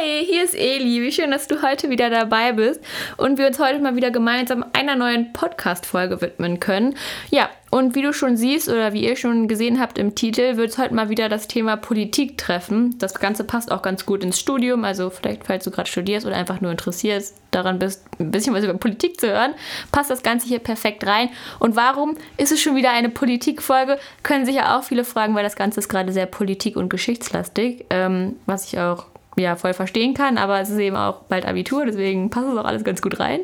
Hi, 0.00 0.24
hier 0.24 0.44
ist 0.44 0.54
Eli. 0.54 1.02
Wie 1.02 1.12
schön, 1.12 1.30
dass 1.30 1.46
du 1.46 1.62
heute 1.62 1.90
wieder 1.90 2.08
dabei 2.08 2.52
bist 2.52 2.80
und 3.18 3.36
wir 3.36 3.46
uns 3.46 3.58
heute 3.58 3.80
mal 3.80 3.96
wieder 3.96 4.10
gemeinsam 4.10 4.64
einer 4.72 4.96
neuen 4.96 5.32
Podcast-Folge 5.32 6.22
widmen 6.22 6.58
können. 6.58 6.94
Ja, 7.30 7.50
und 7.70 7.94
wie 7.94 8.02
du 8.02 8.14
schon 8.14 8.36
siehst 8.36 8.68
oder 8.68 8.94
wie 8.94 9.04
ihr 9.04 9.16
schon 9.16 9.46
gesehen 9.46 9.78
habt 9.78 9.98
im 9.98 10.14
Titel, 10.14 10.56
wird 10.56 10.70
es 10.70 10.78
heute 10.78 10.94
mal 10.94 11.10
wieder 11.10 11.28
das 11.28 11.48
Thema 11.48 11.76
Politik 11.76 12.38
treffen. 12.38 12.98
Das 12.98 13.14
Ganze 13.14 13.44
passt 13.44 13.70
auch 13.70 13.82
ganz 13.82 14.06
gut 14.06 14.24
ins 14.24 14.40
Studium, 14.40 14.84
also 14.84 15.10
vielleicht, 15.10 15.44
falls 15.44 15.64
du 15.64 15.70
gerade 15.70 15.90
studierst 15.90 16.26
oder 16.26 16.36
einfach 16.36 16.62
nur 16.62 16.70
interessiert 16.70 17.24
daran 17.50 17.78
bist, 17.78 18.02
ein 18.18 18.30
bisschen 18.30 18.54
was 18.54 18.64
über 18.64 18.74
Politik 18.74 19.20
zu 19.20 19.28
hören, 19.28 19.54
passt 19.92 20.10
das 20.10 20.22
Ganze 20.22 20.48
hier 20.48 20.60
perfekt 20.60 21.06
rein. 21.06 21.28
Und 21.58 21.76
warum 21.76 22.16
ist 22.38 22.52
es 22.52 22.62
schon 22.62 22.74
wieder 22.74 22.90
eine 22.90 23.10
Politikfolge? 23.10 23.98
Können 24.22 24.46
sich 24.46 24.54
ja 24.54 24.78
auch 24.78 24.84
viele 24.84 25.04
fragen, 25.04 25.34
weil 25.34 25.44
das 25.44 25.56
Ganze 25.56 25.80
ist 25.80 25.88
gerade 25.88 26.12
sehr 26.12 26.26
politik- 26.26 26.76
und 26.76 26.88
geschichtslastig, 26.88 27.84
ähm, 27.90 28.36
was 28.46 28.66
ich 28.72 28.78
auch 28.78 29.09
ja 29.40 29.56
voll 29.56 29.74
verstehen 29.74 30.14
kann, 30.14 30.38
aber 30.38 30.60
es 30.60 30.70
ist 30.70 30.78
eben 30.78 30.96
auch 30.96 31.22
bald 31.28 31.46
Abitur, 31.46 31.86
deswegen 31.86 32.30
passt 32.30 32.48
es 32.48 32.56
auch 32.56 32.64
alles 32.64 32.84
ganz 32.84 33.02
gut 33.02 33.20
rein. 33.20 33.40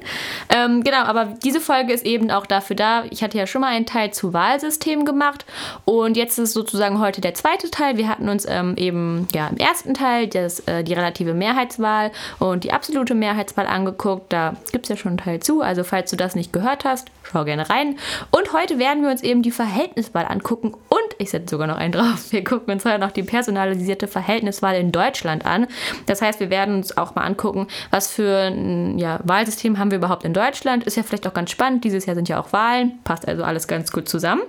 Ähm, 0.48 0.82
genau, 0.82 1.02
aber 1.04 1.34
diese 1.44 1.60
Folge 1.60 1.92
ist 1.92 2.06
eben 2.06 2.30
auch 2.30 2.46
dafür 2.46 2.76
da. 2.76 3.04
Ich 3.10 3.22
hatte 3.22 3.38
ja 3.38 3.46
schon 3.46 3.60
mal 3.60 3.68
einen 3.68 3.86
Teil 3.86 4.12
zu 4.12 4.32
Wahlsystemen 4.32 5.04
gemacht 5.04 5.44
und 5.84 6.16
jetzt 6.16 6.38
ist 6.38 6.52
sozusagen 6.52 7.00
heute 7.00 7.20
der 7.20 7.34
zweite 7.34 7.70
Teil. 7.70 7.96
Wir 7.96 8.08
hatten 8.08 8.28
uns 8.28 8.46
ähm, 8.48 8.74
eben 8.76 9.28
ja 9.34 9.48
im 9.48 9.56
ersten 9.56 9.94
Teil 9.94 10.26
das, 10.26 10.60
äh, 10.60 10.84
die 10.84 10.94
relative 10.94 11.34
Mehrheitswahl 11.34 12.10
und 12.38 12.64
die 12.64 12.72
absolute 12.72 13.14
Mehrheitswahl 13.14 13.66
angeguckt. 13.66 14.32
Da 14.32 14.54
gibt 14.72 14.86
es 14.86 14.90
ja 14.90 14.96
schon 14.96 15.10
einen 15.10 15.18
Teil 15.18 15.40
zu, 15.40 15.62
also 15.62 15.84
falls 15.84 16.10
du 16.10 16.16
das 16.16 16.34
nicht 16.34 16.52
gehört 16.52 16.84
hast, 16.84 17.08
schau 17.22 17.44
gerne 17.44 17.68
rein. 17.68 17.98
Und 18.30 18.52
heute 18.52 18.78
werden 18.78 19.02
wir 19.02 19.10
uns 19.10 19.22
eben 19.22 19.42
die 19.42 19.50
Verhältniswahl 19.50 20.26
angucken 20.26 20.74
und 20.88 21.00
ich 21.18 21.30
setze 21.30 21.50
sogar 21.50 21.66
noch 21.66 21.76
einen 21.76 21.92
drauf. 21.92 22.32
Wir 22.32 22.44
gucken 22.44 22.72
uns 22.74 22.84
heute 22.84 22.98
noch 22.98 23.12
die 23.12 23.22
personalisierte 23.22 24.06
Verhältniswahl 24.06 24.76
in 24.76 24.92
Deutschland 24.92 25.46
an. 25.46 25.66
Das 26.06 26.22
heißt, 26.22 26.40
wir 26.40 26.50
werden 26.50 26.76
uns 26.76 26.96
auch 26.96 27.14
mal 27.14 27.22
angucken, 27.22 27.66
was 27.90 28.08
für 28.08 28.48
ein 28.48 28.98
ja, 28.98 29.20
Wahlsystem 29.24 29.78
haben 29.78 29.90
wir 29.90 29.98
überhaupt 29.98 30.24
in 30.24 30.34
Deutschland. 30.34 30.84
Ist 30.84 30.96
ja 30.96 31.02
vielleicht 31.02 31.26
auch 31.26 31.34
ganz 31.34 31.50
spannend. 31.50 31.84
Dieses 31.84 32.06
Jahr 32.06 32.16
sind 32.16 32.28
ja 32.28 32.40
auch 32.40 32.52
Wahlen. 32.52 32.98
Passt 33.04 33.26
also 33.26 33.44
alles 33.44 33.68
ganz 33.68 33.92
gut 33.92 34.08
zusammen. 34.08 34.42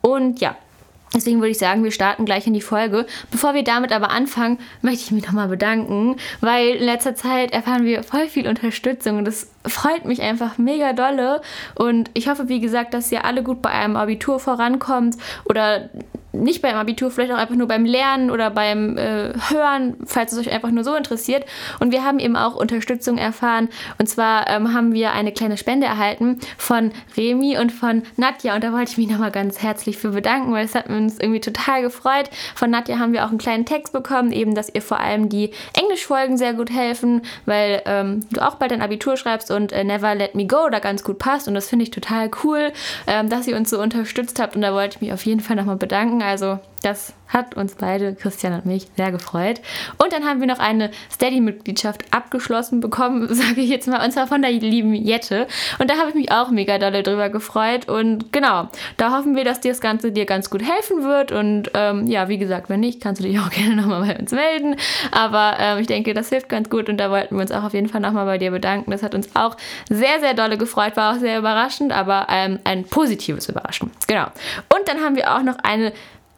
Und 0.00 0.40
ja, 0.40 0.56
Deswegen 1.14 1.38
würde 1.38 1.50
ich 1.50 1.58
sagen, 1.58 1.84
wir 1.84 1.92
starten 1.92 2.24
gleich 2.24 2.46
in 2.46 2.52
die 2.52 2.60
Folge. 2.60 3.06
Bevor 3.30 3.54
wir 3.54 3.62
damit 3.62 3.92
aber 3.92 4.10
anfangen, 4.10 4.58
möchte 4.82 5.02
ich 5.02 5.10
mich 5.12 5.24
nochmal 5.24 5.48
bedanken, 5.48 6.16
weil 6.40 6.74
in 6.76 6.84
letzter 6.84 7.14
Zeit 7.14 7.52
erfahren 7.52 7.84
wir 7.84 8.02
voll 8.02 8.26
viel 8.26 8.48
Unterstützung 8.48 9.18
und 9.18 9.24
das 9.24 9.50
freut 9.64 10.04
mich 10.04 10.20
einfach 10.20 10.58
mega 10.58 10.92
dolle. 10.92 11.40
Und 11.76 12.10
ich 12.14 12.28
hoffe, 12.28 12.48
wie 12.48 12.60
gesagt, 12.60 12.92
dass 12.92 13.12
ihr 13.12 13.24
alle 13.24 13.42
gut 13.42 13.62
bei 13.62 13.70
einem 13.70 13.96
Abitur 13.96 14.40
vorankommt 14.40 15.16
oder 15.44 15.90
nicht 16.42 16.62
beim 16.62 16.76
Abitur, 16.76 17.10
vielleicht 17.10 17.32
auch 17.32 17.38
einfach 17.38 17.54
nur 17.54 17.68
beim 17.68 17.84
Lernen 17.84 18.30
oder 18.30 18.50
beim 18.50 18.96
äh, 18.96 19.32
Hören, 19.48 19.96
falls 20.04 20.32
es 20.32 20.38
euch 20.38 20.52
einfach 20.52 20.70
nur 20.70 20.84
so 20.84 20.94
interessiert. 20.94 21.44
Und 21.80 21.92
wir 21.92 22.04
haben 22.04 22.18
eben 22.18 22.36
auch 22.36 22.54
Unterstützung 22.54 23.18
erfahren. 23.18 23.68
Und 23.98 24.08
zwar 24.08 24.48
ähm, 24.48 24.72
haben 24.72 24.92
wir 24.92 25.12
eine 25.12 25.32
kleine 25.32 25.56
Spende 25.56 25.86
erhalten 25.86 26.38
von 26.56 26.92
Remi 27.16 27.58
und 27.58 27.72
von 27.72 28.02
Nadja. 28.16 28.54
Und 28.54 28.64
da 28.64 28.72
wollte 28.72 28.90
ich 28.92 28.98
mich 28.98 29.08
nochmal 29.08 29.30
ganz 29.30 29.62
herzlich 29.62 29.96
für 29.98 30.10
bedanken, 30.10 30.52
weil 30.52 30.64
es 30.64 30.74
hat 30.74 30.88
uns 30.88 31.18
irgendwie 31.18 31.40
total 31.40 31.82
gefreut. 31.82 32.30
Von 32.54 32.70
Nadja 32.70 32.98
haben 32.98 33.12
wir 33.12 33.24
auch 33.24 33.30
einen 33.30 33.38
kleinen 33.38 33.64
Text 33.64 33.92
bekommen, 33.92 34.32
eben, 34.32 34.54
dass 34.54 34.74
ihr 34.74 34.82
vor 34.82 35.00
allem 35.00 35.28
die 35.28 35.50
Englischfolgen 35.74 36.36
sehr 36.36 36.54
gut 36.54 36.70
helfen, 36.70 37.22
weil 37.44 37.82
ähm, 37.86 38.20
du 38.30 38.40
auch 38.40 38.56
bald 38.56 38.70
dein 38.70 38.82
Abitur 38.82 39.16
schreibst 39.16 39.50
und 39.50 39.72
äh, 39.72 39.84
Never 39.84 40.14
Let 40.14 40.34
Me 40.34 40.46
Go 40.46 40.68
da 40.70 40.78
ganz 40.78 41.04
gut 41.04 41.18
passt. 41.18 41.48
Und 41.48 41.54
das 41.54 41.68
finde 41.68 41.84
ich 41.84 41.90
total 41.90 42.30
cool, 42.44 42.72
ähm, 43.06 43.28
dass 43.28 43.46
ihr 43.46 43.56
uns 43.56 43.70
so 43.70 43.80
unterstützt 43.80 44.40
habt. 44.40 44.56
Und 44.56 44.62
da 44.62 44.72
wollte 44.72 44.96
ich 44.96 45.00
mich 45.00 45.12
auf 45.12 45.24
jeden 45.24 45.40
Fall 45.40 45.56
nochmal 45.56 45.76
bedanken. 45.76 46.22
Also 46.26 46.58
das 46.82 47.14
hat 47.28 47.56
uns 47.56 47.74
beide, 47.74 48.14
Christian 48.14 48.52
und 48.52 48.66
mich, 48.66 48.88
sehr 48.96 49.10
gefreut. 49.10 49.60
Und 49.98 50.12
dann 50.12 50.24
haben 50.24 50.40
wir 50.40 50.46
noch 50.46 50.58
eine 50.58 50.90
Steady-Mitgliedschaft 51.10 52.04
abgeschlossen 52.12 52.80
bekommen, 52.80 53.26
sage 53.34 53.60
ich 53.60 53.68
jetzt 53.68 53.88
mal, 53.88 54.04
und 54.04 54.12
zwar 54.12 54.26
von 54.26 54.42
der 54.42 54.50
lieben 54.50 54.92
Jette. 54.94 55.46
Und 55.78 55.88
da 55.90 55.98
habe 55.98 56.10
ich 56.10 56.14
mich 56.14 56.32
auch 56.32 56.50
mega 56.50 56.78
dolle 56.78 57.02
drüber 57.02 57.28
gefreut. 57.28 57.88
Und 57.88 58.32
genau, 58.32 58.68
da 58.96 59.16
hoffen 59.16 59.36
wir, 59.36 59.44
dass 59.44 59.60
dir 59.60 59.70
das 59.70 59.80
Ganze 59.80 60.12
dir 60.12 60.26
ganz 60.26 60.50
gut 60.50 60.62
helfen 60.62 61.04
wird. 61.04 61.30
Und 61.30 61.70
ähm, 61.74 62.06
ja, 62.08 62.28
wie 62.28 62.38
gesagt, 62.38 62.68
wenn 62.68 62.80
nicht, 62.80 63.00
kannst 63.00 63.20
du 63.20 63.26
dich 63.26 63.38
auch 63.38 63.50
gerne 63.50 63.76
nochmal 63.76 64.06
bei 64.06 64.18
uns 64.18 64.32
melden. 64.32 64.76
Aber 65.12 65.56
ähm, 65.58 65.78
ich 65.78 65.86
denke, 65.86 66.12
das 66.12 66.28
hilft 66.28 66.48
ganz 66.48 66.70
gut 66.70 66.88
und 66.88 66.98
da 66.98 67.10
wollten 67.10 67.36
wir 67.36 67.42
uns 67.42 67.52
auch 67.52 67.62
auf 67.62 67.74
jeden 67.74 67.88
Fall 67.88 68.00
nochmal 68.00 68.26
bei 68.26 68.38
dir 68.38 68.50
bedanken. 68.50 68.90
Das 68.90 69.04
hat 69.04 69.14
uns 69.14 69.28
auch 69.34 69.56
sehr, 69.88 70.18
sehr 70.20 70.34
dolle 70.34 70.58
gefreut, 70.58 70.96
war 70.96 71.14
auch 71.14 71.18
sehr 71.18 71.38
überraschend, 71.38 71.92
aber 71.92 72.26
ähm, 72.30 72.58
ein 72.64 72.84
positives 72.84 73.48
Überraschen. 73.48 73.90
Genau. 74.06 74.26
Und 74.74 74.88
dann 74.88 75.00
haben 75.00 75.16
wir 75.16 75.34
auch 75.34 75.42
noch 75.42 75.58
eine 75.62 75.92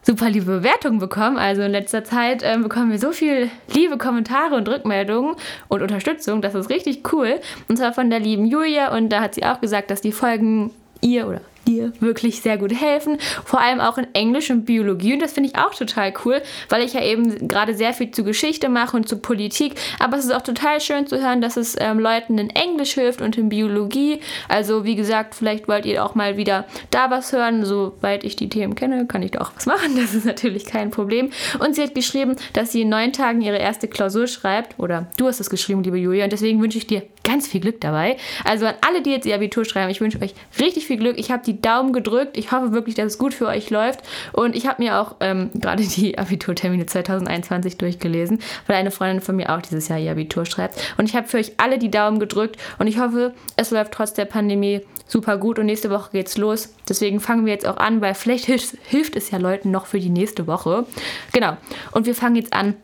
super 0.09 0.31
liebe 0.31 0.47
Bewertungen 0.47 0.99
bekommen. 0.99 1.37
Also 1.37 1.61
in 1.61 1.71
letzter 1.71 2.03
Zeit 2.03 2.43
äh, 2.43 2.57
bekommen 2.57 2.91
wir 2.91 2.99
so 2.99 3.13
viel 3.13 3.51
liebe 3.75 3.99
Kommentare 3.99 4.57
und 4.57 4.67
Rückmeldungen 4.67 5.37
und 5.69 5.83
Unterstützung. 5.83 6.41
Das 6.41 6.55
ist 6.55 6.71
richtig 6.71 7.13
cool. 7.13 7.39
Und 7.69 7.77
zwar 7.77 7.93
von 7.93 8.09
der 8.09 8.19
lieben 8.19 8.47
Julia. 8.47 8.97
Und 8.97 9.11
da 9.11 9.21
hat 9.21 9.35
sie 9.35 9.45
auch 9.45 9.61
gesagt, 9.61 9.91
dass 9.91 10.01
die 10.01 10.13
Folgen 10.13 10.71
ihr 11.03 11.29
oder 11.29 11.43
dir 11.69 11.93
wirklich 12.01 12.41
sehr 12.41 12.59
gut 12.59 12.73
helfen. 12.73 13.19
Vor 13.45 13.61
allem 13.61 13.81
auch 13.81 13.99
in 13.99 14.07
Englisch 14.15 14.51
und 14.51 14.65
Biologie. 14.65 15.15
Und 15.15 15.21
das 15.21 15.33
finde 15.33 15.51
ich 15.51 15.59
auch 15.59 15.75
total 15.75 16.13
cool, 16.25 16.43
weil 16.69 16.83
ich 16.83 16.95
ja 16.95 17.03
eben 17.03 17.47
gerade 17.47 17.75
sehr 17.75 17.93
viel 17.93 18.11
zu 18.11 18.25
Geschichte 18.25 18.69
mache 18.69 18.97
und 18.97 19.09
zu 19.09 19.19
Politik. 19.19 19.75
Aber 19.99 20.17
es 20.17 20.25
ist 20.25 20.33
auch 20.33 20.43
total 20.43 20.81
schön 20.81 21.07
zu 21.07 21.21
hören, 21.21 21.41
dass 21.41 21.57
es 21.57 21.77
ähm, 21.79 21.99
Leuten 21.99 22.39
in 22.39 22.51
Englisch 22.51 22.95
hilft 22.95 23.21
und 23.21 23.37
in 23.37 23.49
Biologie. 23.49 24.21
Also 24.49 24.85
wie 24.85 24.97
gesagt, 24.97 25.35
vielleicht 25.35 25.69
wollt 25.69 25.87
ihr 25.87 26.05
auch 26.05 26.15
mal 26.15 26.37
wieder 26.37 26.65
da 26.91 27.11
was 27.11 27.33
hören. 27.33 27.65
Soweit 27.65 28.25
ich 28.25 28.37
die 28.37 28.49
Themen 28.49 28.75
kenne, 28.75 29.07
kann 29.07 29.23
ich 29.23 29.33
da 29.33 29.41
auch 29.41 29.53
was 29.55 29.67
machen. 29.67 29.97
Das 30.09 30.15
ist 30.15 30.25
natürlich 30.25 30.65
kein 30.65 30.91
Problem. 30.91 31.31
Und 31.59 31.75
sie 31.75 31.83
hat 31.83 31.95
geschrieben, 31.95 32.37
dass 32.55 32.73
sie 32.73 32.83
in 32.83 32.89
neun 32.89 33.13
Tagen 33.13 33.43
ihre 33.43 33.59
erste 33.59 33.89
Klausur 33.89 34.27
schreibt. 34.27 34.79
Oder 34.79 35.09
du 35.17 35.27
hast 35.27 35.41
es 35.41 35.51
geschrieben, 35.51 35.83
liebe 35.83 35.99
Julia. 35.99 36.25
Und 36.25 36.33
deswegen 36.33 36.63
wünsche 36.63 36.79
ich 36.79 36.87
dir 36.87 37.03
ganz 37.25 37.47
viel 37.47 37.61
Glück 37.61 37.81
dabei. 37.81 38.17
Also 38.45 38.67
an 38.67 38.75
alle, 38.87 39.03
die 39.03 39.11
jetzt 39.11 39.27
ihr 39.27 39.35
Abitur 39.35 39.65
schreiben, 39.65 39.91
ich 39.91 40.01
wünsche 40.01 40.21
euch 40.23 40.35
richtig 40.59 40.87
viel 40.87 40.97
Glück. 40.97 41.19
Ich 41.19 41.31
habe 41.31 41.43
die 41.45 41.58
Daumen 41.63 41.93
gedrückt. 41.93 42.37
Ich 42.37 42.53
hoffe 42.53 42.73
wirklich, 42.73 42.95
dass 42.95 43.07
es 43.07 43.19
gut 43.19 43.35
für 43.35 43.47
euch 43.47 43.71
läuft. 43.71 44.01
Und 44.33 44.57
ich 44.57 44.67
habe 44.67 44.83
mir 44.83 45.01
auch 45.01 45.17
ähm, 45.21 45.51
gerade 45.55 45.83
die 45.83 46.19
Abiturtermine 46.19 46.87
2021 46.87 47.77
durchgelesen, 47.79 48.41
weil 48.67 48.77
eine 48.77 48.91
Freundin 48.91 49.21
von 49.21 49.37
mir 49.37 49.55
auch 49.55 49.63
dieses 49.63 49.89
Jahr 49.89 49.99
ihr 49.99 50.13
Abitur 50.13 50.47
schreibt. 50.47 50.79
Und 50.97 51.09
ich 51.09 51.17
habe 51.17 51.29
für 51.29 51.39
euch 51.39 51.53
alle 51.57 51.79
die 51.79 51.91
Daumen 51.91 52.19
gedrückt. 52.19 52.57
Und 52.79 52.87
ich 52.87 52.99
hoffe, 52.99 53.35
es 53.57 53.71
läuft 53.71 53.93
trotz 53.93 54.15
der 54.15 54.25
Pandemie 54.25 54.83
super 55.07 55.37
gut. 55.39 55.59
Und 55.59 55.67
nächste 55.67 55.91
Woche 55.91 56.11
geht's 56.13 56.37
los. 56.37 56.75
Deswegen 56.89 57.21
fangen 57.21 57.47
wir 57.47 57.53
jetzt 57.53 57.67
auch 57.67 57.79
an, 57.79 58.01
weil 58.01 58.15
vielleicht 58.15 58.45
hilft, 58.47 58.77
hilft 58.87 59.17
es 59.17 59.31
ja 59.31 59.39
Leuten 59.39 59.71
noch 59.71 59.87
für 59.87 60.01
die 60.01 60.11
nächste 60.11 60.47
Woche. 60.47 60.87
Genau. 61.33 61.57
Und 61.93 62.07
wir 62.07 62.15
fangen 62.15 62.37
jetzt 62.37 62.53
an 62.53 62.75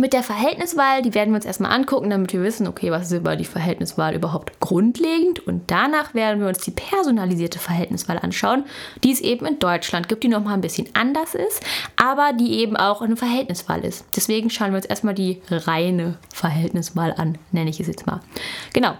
mit 0.00 0.12
der 0.12 0.22
Verhältniswahl, 0.22 1.02
die 1.02 1.14
werden 1.14 1.30
wir 1.30 1.36
uns 1.36 1.44
erstmal 1.44 1.72
angucken, 1.72 2.10
damit 2.10 2.32
wir 2.32 2.42
wissen, 2.42 2.66
okay, 2.66 2.90
was 2.90 3.06
ist 3.06 3.18
über 3.18 3.36
die 3.36 3.44
Verhältniswahl 3.44 4.14
überhaupt 4.14 4.58
grundlegend. 4.60 5.46
Und 5.46 5.70
danach 5.70 6.14
werden 6.14 6.40
wir 6.40 6.48
uns 6.48 6.58
die 6.58 6.70
personalisierte 6.70 7.58
Verhältniswahl 7.58 8.18
anschauen, 8.18 8.64
die 9.02 9.12
es 9.12 9.20
eben 9.20 9.46
in 9.46 9.58
Deutschland 9.58 10.08
gibt, 10.08 10.24
die 10.24 10.28
nochmal 10.28 10.54
ein 10.54 10.60
bisschen 10.60 10.88
anders 10.94 11.34
ist, 11.34 11.60
aber 11.96 12.32
die 12.32 12.58
eben 12.58 12.76
auch 12.76 13.02
eine 13.02 13.16
Verhältniswahl 13.16 13.84
ist. 13.84 14.04
Deswegen 14.16 14.50
schauen 14.50 14.70
wir 14.70 14.76
uns 14.76 14.86
erstmal 14.86 15.14
die 15.14 15.40
reine 15.50 16.18
Verhältniswahl 16.32 17.14
an, 17.16 17.38
nenne 17.52 17.70
ich 17.70 17.80
es 17.80 17.86
jetzt 17.86 18.06
mal. 18.06 18.20
Genau. 18.72 18.94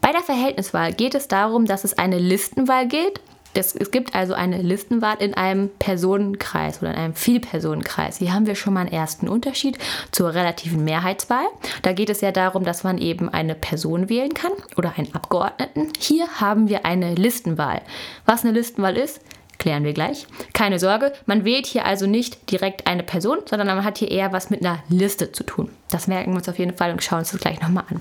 Bei 0.00 0.12
der 0.12 0.20
Verhältniswahl 0.20 0.92
geht 0.92 1.14
es 1.14 1.28
darum, 1.28 1.64
dass 1.64 1.84
es 1.84 1.96
eine 1.96 2.18
Listenwahl 2.18 2.86
gilt, 2.86 3.20
das, 3.54 3.74
es 3.74 3.90
gibt 3.90 4.14
also 4.14 4.34
eine 4.34 4.60
Listenwahl 4.60 5.16
in 5.20 5.34
einem 5.34 5.70
Personenkreis 5.78 6.82
oder 6.82 6.90
in 6.92 6.96
einem 6.96 7.14
Vielpersonenkreis. 7.14 8.18
Hier 8.18 8.34
haben 8.34 8.46
wir 8.46 8.54
schon 8.54 8.74
mal 8.74 8.80
einen 8.80 8.92
ersten 8.92 9.28
Unterschied 9.28 9.78
zur 10.10 10.34
relativen 10.34 10.84
Mehrheitswahl. 10.84 11.46
Da 11.82 11.92
geht 11.92 12.10
es 12.10 12.20
ja 12.20 12.32
darum, 12.32 12.64
dass 12.64 12.84
man 12.84 12.98
eben 12.98 13.28
eine 13.28 13.54
Person 13.54 14.08
wählen 14.08 14.34
kann 14.34 14.52
oder 14.76 14.94
einen 14.96 15.14
Abgeordneten. 15.14 15.92
Hier 15.98 16.28
haben 16.40 16.68
wir 16.68 16.84
eine 16.84 17.14
Listenwahl. 17.14 17.80
Was 18.26 18.44
eine 18.44 18.52
Listenwahl 18.52 18.96
ist, 18.96 19.20
klären 19.58 19.84
wir 19.84 19.92
gleich. 19.92 20.26
Keine 20.52 20.78
Sorge, 20.78 21.12
man 21.26 21.44
wählt 21.44 21.66
hier 21.66 21.84
also 21.84 22.06
nicht 22.06 22.50
direkt 22.50 22.86
eine 22.86 23.02
Person, 23.02 23.38
sondern 23.48 23.68
man 23.68 23.84
hat 23.84 23.98
hier 23.98 24.10
eher 24.10 24.32
was 24.32 24.50
mit 24.50 24.60
einer 24.60 24.82
Liste 24.88 25.32
zu 25.32 25.44
tun. 25.44 25.70
Das 25.90 26.06
merken 26.06 26.32
wir 26.32 26.38
uns 26.38 26.48
auf 26.48 26.58
jeden 26.58 26.76
Fall 26.76 26.90
und 26.90 27.02
schauen 27.02 27.20
uns 27.20 27.30
das 27.30 27.40
gleich 27.40 27.60
nochmal 27.60 27.84
an. 27.88 28.00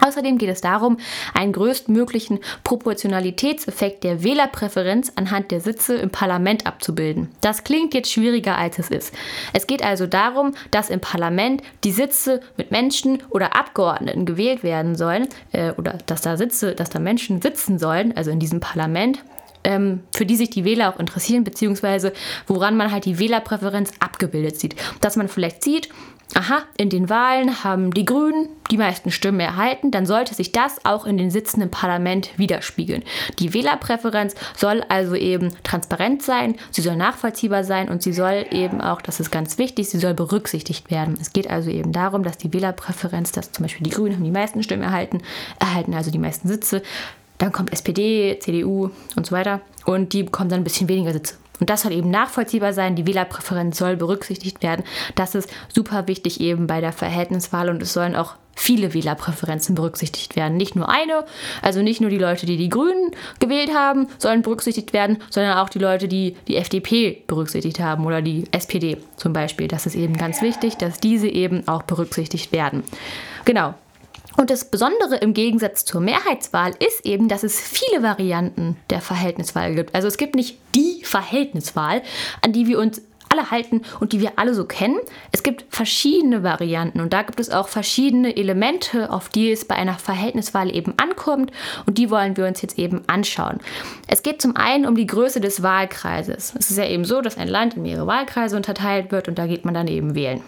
Außerdem 0.00 0.38
geht 0.38 0.50
es 0.50 0.60
darum, 0.60 0.98
einen 1.34 1.52
größtmöglichen 1.52 2.38
Proportionalitätseffekt 2.64 4.04
der 4.04 4.22
Wählerpräferenz 4.22 5.12
anhand 5.16 5.50
der 5.50 5.60
Sitze 5.60 5.96
im 5.96 6.10
Parlament 6.10 6.66
abzubilden. 6.66 7.28
Das 7.40 7.64
klingt 7.64 7.94
jetzt 7.94 8.12
schwieriger, 8.12 8.56
als 8.56 8.78
es 8.78 8.90
ist. 8.90 9.12
Es 9.52 9.66
geht 9.66 9.82
also 9.82 10.06
darum, 10.06 10.54
dass 10.70 10.90
im 10.90 11.00
Parlament 11.00 11.62
die 11.84 11.92
Sitze 11.92 12.40
mit 12.56 12.70
Menschen 12.70 13.22
oder 13.30 13.56
Abgeordneten 13.56 14.24
gewählt 14.24 14.62
werden 14.62 14.94
sollen 14.94 15.28
äh, 15.52 15.72
oder 15.72 15.98
dass 16.06 16.22
da 16.22 16.36
Sitze, 16.36 16.74
dass 16.74 16.90
da 16.90 16.98
Menschen 16.98 17.42
sitzen 17.42 17.78
sollen, 17.78 18.16
also 18.16 18.30
in 18.30 18.38
diesem 18.38 18.60
Parlament, 18.60 19.18
ähm, 19.64 20.00
für 20.12 20.26
die 20.26 20.36
sich 20.36 20.50
die 20.50 20.64
Wähler 20.64 20.92
auch 20.94 21.00
interessieren, 21.00 21.44
beziehungsweise 21.44 22.12
woran 22.46 22.76
man 22.76 22.92
halt 22.92 23.04
die 23.04 23.18
Wählerpräferenz 23.18 23.92
abgebildet 24.00 24.58
sieht. 24.58 24.76
Dass 25.00 25.16
man 25.16 25.28
vielleicht 25.28 25.64
sieht, 25.64 25.88
aha, 26.34 26.62
in 26.76 26.90
den 26.90 27.08
Wahlen 27.08 27.64
haben 27.64 27.92
die 27.92 28.04
Grünen 28.04 28.48
die 28.70 28.76
meisten 28.76 29.10
Stimmen 29.10 29.40
erhalten, 29.40 29.90
dann 29.90 30.06
sollte 30.06 30.34
sich 30.34 30.52
das 30.52 30.84
auch 30.84 31.06
in 31.06 31.16
den 31.16 31.30
Sitzen 31.30 31.62
im 31.62 31.70
Parlament 31.70 32.30
widerspiegeln. 32.36 33.02
Die 33.38 33.54
Wählerpräferenz 33.54 34.34
soll 34.56 34.84
also 34.88 35.14
eben 35.14 35.54
transparent 35.62 36.22
sein, 36.22 36.56
sie 36.70 36.82
soll 36.82 36.96
nachvollziehbar 36.96 37.64
sein 37.64 37.88
und 37.88 38.02
sie 38.02 38.12
soll 38.12 38.46
eben 38.50 38.80
auch, 38.80 39.00
das 39.00 39.20
ist 39.20 39.30
ganz 39.30 39.58
wichtig, 39.58 39.88
sie 39.88 39.98
soll 39.98 40.14
berücksichtigt 40.14 40.90
werden. 40.90 41.16
Es 41.20 41.32
geht 41.32 41.48
also 41.48 41.70
eben 41.70 41.92
darum, 41.92 42.22
dass 42.22 42.38
die 42.38 42.52
Wählerpräferenz, 42.52 43.32
dass 43.32 43.52
zum 43.52 43.64
Beispiel 43.64 43.84
die 43.84 43.90
Grünen 43.90 44.16
haben 44.16 44.24
die 44.24 44.30
meisten 44.30 44.62
Stimmen 44.62 44.82
erhalten, 44.82 45.22
erhalten 45.58 45.94
also 45.94 46.10
die 46.10 46.18
meisten 46.18 46.48
Sitze, 46.48 46.82
dann 47.38 47.52
kommt 47.52 47.72
SPD, 47.72 48.38
CDU 48.40 48.90
und 49.16 49.26
so 49.26 49.32
weiter 49.32 49.60
und 49.86 50.12
die 50.12 50.24
bekommen 50.24 50.50
dann 50.50 50.60
ein 50.60 50.64
bisschen 50.64 50.88
weniger 50.88 51.12
Sitze. 51.12 51.34
Und 51.60 51.70
das 51.70 51.82
soll 51.82 51.92
eben 51.92 52.10
nachvollziehbar 52.10 52.72
sein. 52.72 52.96
Die 52.96 53.06
Wählerpräferenz 53.06 53.78
soll 53.78 53.96
berücksichtigt 53.96 54.62
werden. 54.62 54.84
Das 55.14 55.34
ist 55.34 55.50
super 55.72 56.06
wichtig 56.06 56.40
eben 56.40 56.66
bei 56.66 56.80
der 56.80 56.92
Verhältniswahl 56.92 57.68
und 57.68 57.82
es 57.82 57.92
sollen 57.92 58.16
auch 58.16 58.34
viele 58.58 58.92
Wählerpräferenzen 58.92 59.74
berücksichtigt 59.74 60.36
werden. 60.36 60.56
Nicht 60.56 60.74
nur 60.74 60.88
eine, 60.88 61.24
also 61.62 61.80
nicht 61.80 62.00
nur 62.00 62.10
die 62.10 62.18
Leute, 62.18 62.44
die 62.44 62.56
die 62.56 62.68
Grünen 62.68 63.12
gewählt 63.38 63.72
haben, 63.72 64.08
sollen 64.18 64.42
berücksichtigt 64.42 64.92
werden, 64.92 65.18
sondern 65.30 65.58
auch 65.58 65.68
die 65.68 65.78
Leute, 65.78 66.08
die 66.08 66.36
die 66.48 66.56
FDP 66.56 67.22
berücksichtigt 67.26 67.78
haben 67.80 68.04
oder 68.04 68.20
die 68.20 68.44
SPD 68.50 68.98
zum 69.16 69.32
Beispiel. 69.32 69.68
Das 69.68 69.86
ist 69.86 69.94
eben 69.94 70.16
ganz 70.16 70.42
wichtig, 70.42 70.76
dass 70.76 70.98
diese 70.98 71.28
eben 71.28 71.66
auch 71.68 71.84
berücksichtigt 71.84 72.52
werden. 72.52 72.82
Genau, 73.44 73.74
und 74.38 74.50
das 74.50 74.64
Besondere 74.64 75.16
im 75.16 75.34
Gegensatz 75.34 75.84
zur 75.84 76.00
Mehrheitswahl 76.00 76.72
ist 76.78 77.04
eben, 77.04 77.28
dass 77.28 77.42
es 77.42 77.60
viele 77.60 78.02
Varianten 78.02 78.76
der 78.88 79.00
Verhältniswahl 79.00 79.74
gibt. 79.74 79.94
Also 79.94 80.06
es 80.06 80.16
gibt 80.16 80.36
nicht 80.36 80.58
die 80.76 81.02
Verhältniswahl, 81.04 82.02
an 82.40 82.52
die 82.52 82.68
wir 82.68 82.78
uns 82.78 83.02
alle 83.30 83.50
halten 83.50 83.82
und 84.00 84.12
die 84.12 84.20
wir 84.20 84.32
alle 84.36 84.54
so 84.54 84.64
kennen. 84.64 84.98
Es 85.32 85.42
gibt 85.42 85.64
verschiedene 85.74 86.44
Varianten 86.44 87.00
und 87.00 87.12
da 87.12 87.22
gibt 87.22 87.40
es 87.40 87.50
auch 87.50 87.68
verschiedene 87.68 88.36
Elemente, 88.36 89.10
auf 89.10 89.28
die 89.28 89.50
es 89.50 89.64
bei 89.66 89.74
einer 89.74 89.98
Verhältniswahl 89.98 90.74
eben 90.74 90.94
ankommt 90.98 91.50
und 91.86 91.98
die 91.98 92.08
wollen 92.08 92.36
wir 92.36 92.46
uns 92.46 92.62
jetzt 92.62 92.78
eben 92.78 93.02
anschauen. 93.08 93.58
Es 94.06 94.22
geht 94.22 94.40
zum 94.40 94.56
einen 94.56 94.86
um 94.86 94.94
die 94.94 95.06
Größe 95.06 95.40
des 95.40 95.62
Wahlkreises. 95.62 96.54
Es 96.58 96.70
ist 96.70 96.78
ja 96.78 96.86
eben 96.86 97.04
so, 97.04 97.20
dass 97.20 97.36
ein 97.36 97.48
Land 97.48 97.74
in 97.74 97.82
mehrere 97.82 98.06
Wahlkreise 98.06 98.56
unterteilt 98.56 99.10
wird 99.12 99.28
und 99.28 99.38
da 99.38 99.46
geht 99.46 99.64
man 99.64 99.74
dann 99.74 99.88
eben 99.88 100.14
wählen. 100.14 100.42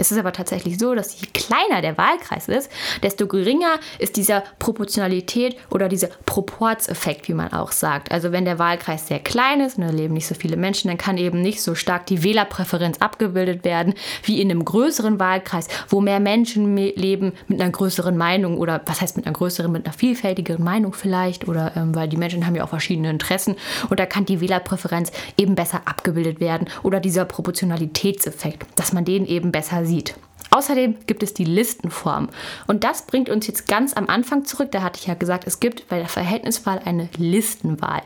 Es 0.00 0.10
ist 0.10 0.16
aber 0.16 0.32
tatsächlich 0.32 0.78
so, 0.78 0.94
dass 0.94 1.20
je 1.20 1.28
kleiner 1.30 1.82
der 1.82 1.98
Wahlkreis 1.98 2.48
ist, 2.48 2.70
desto 3.02 3.26
geringer 3.26 3.78
ist 3.98 4.16
dieser 4.16 4.42
Proportionalität 4.58 5.56
oder 5.68 5.90
dieser 5.90 6.08
Proportseffekt, 6.24 7.28
wie 7.28 7.34
man 7.34 7.52
auch 7.52 7.70
sagt. 7.70 8.10
Also 8.10 8.32
wenn 8.32 8.46
der 8.46 8.58
Wahlkreis 8.58 9.08
sehr 9.08 9.18
klein 9.18 9.60
ist 9.60 9.76
und 9.76 9.84
da 9.84 9.90
leben 9.90 10.14
nicht 10.14 10.26
so 10.26 10.34
viele 10.34 10.56
Menschen, 10.56 10.88
dann 10.88 10.96
kann 10.96 11.18
eben 11.18 11.42
nicht 11.42 11.60
so 11.60 11.74
stark 11.74 12.06
die 12.06 12.22
Wählerpräferenz 12.22 12.96
abgebildet 12.98 13.62
werden 13.62 13.92
wie 14.22 14.40
in 14.40 14.50
einem 14.50 14.64
größeren 14.64 15.20
Wahlkreis, 15.20 15.68
wo 15.88 16.00
mehr 16.00 16.18
Menschen 16.18 16.78
leben 16.78 17.32
mit 17.46 17.60
einer 17.60 17.70
größeren 17.70 18.16
Meinung 18.16 18.56
oder 18.56 18.80
was 18.86 19.02
heißt 19.02 19.18
mit 19.18 19.26
einer 19.26 19.34
größeren, 19.34 19.70
mit 19.70 19.84
einer 19.84 19.92
vielfältigeren 19.92 20.64
Meinung 20.64 20.94
vielleicht 20.94 21.46
oder 21.46 21.72
ähm, 21.76 21.94
weil 21.94 22.08
die 22.08 22.16
Menschen 22.16 22.46
haben 22.46 22.54
ja 22.54 22.64
auch 22.64 22.70
verschiedene 22.70 23.10
Interessen 23.10 23.54
und 23.90 24.00
da 24.00 24.06
kann 24.06 24.24
die 24.24 24.40
Wählerpräferenz 24.40 25.12
eben 25.36 25.56
besser 25.56 25.82
abgebildet 25.84 26.40
werden 26.40 26.70
oder 26.82 27.00
dieser 27.00 27.26
Proportionalitätseffekt, 27.26 28.66
dass 28.76 28.94
man 28.94 29.04
den 29.04 29.26
eben 29.26 29.52
besser 29.52 29.84
sieht 29.84 29.89
sieht. 29.90 30.14
Außerdem 30.50 30.96
gibt 31.06 31.22
es 31.22 31.34
die 31.34 31.44
Listenform. 31.44 32.28
Und 32.66 32.84
das 32.84 33.02
bringt 33.02 33.28
uns 33.28 33.46
jetzt 33.46 33.68
ganz 33.68 33.96
am 33.96 34.08
Anfang 34.08 34.44
zurück. 34.44 34.70
Da 34.72 34.82
hatte 34.82 34.98
ich 35.00 35.06
ja 35.06 35.14
gesagt, 35.14 35.46
es 35.46 35.60
gibt 35.60 35.88
bei 35.88 35.98
der 35.98 36.08
Verhältniswahl 36.08 36.80
eine 36.84 37.08
Listenwahl. 37.16 38.02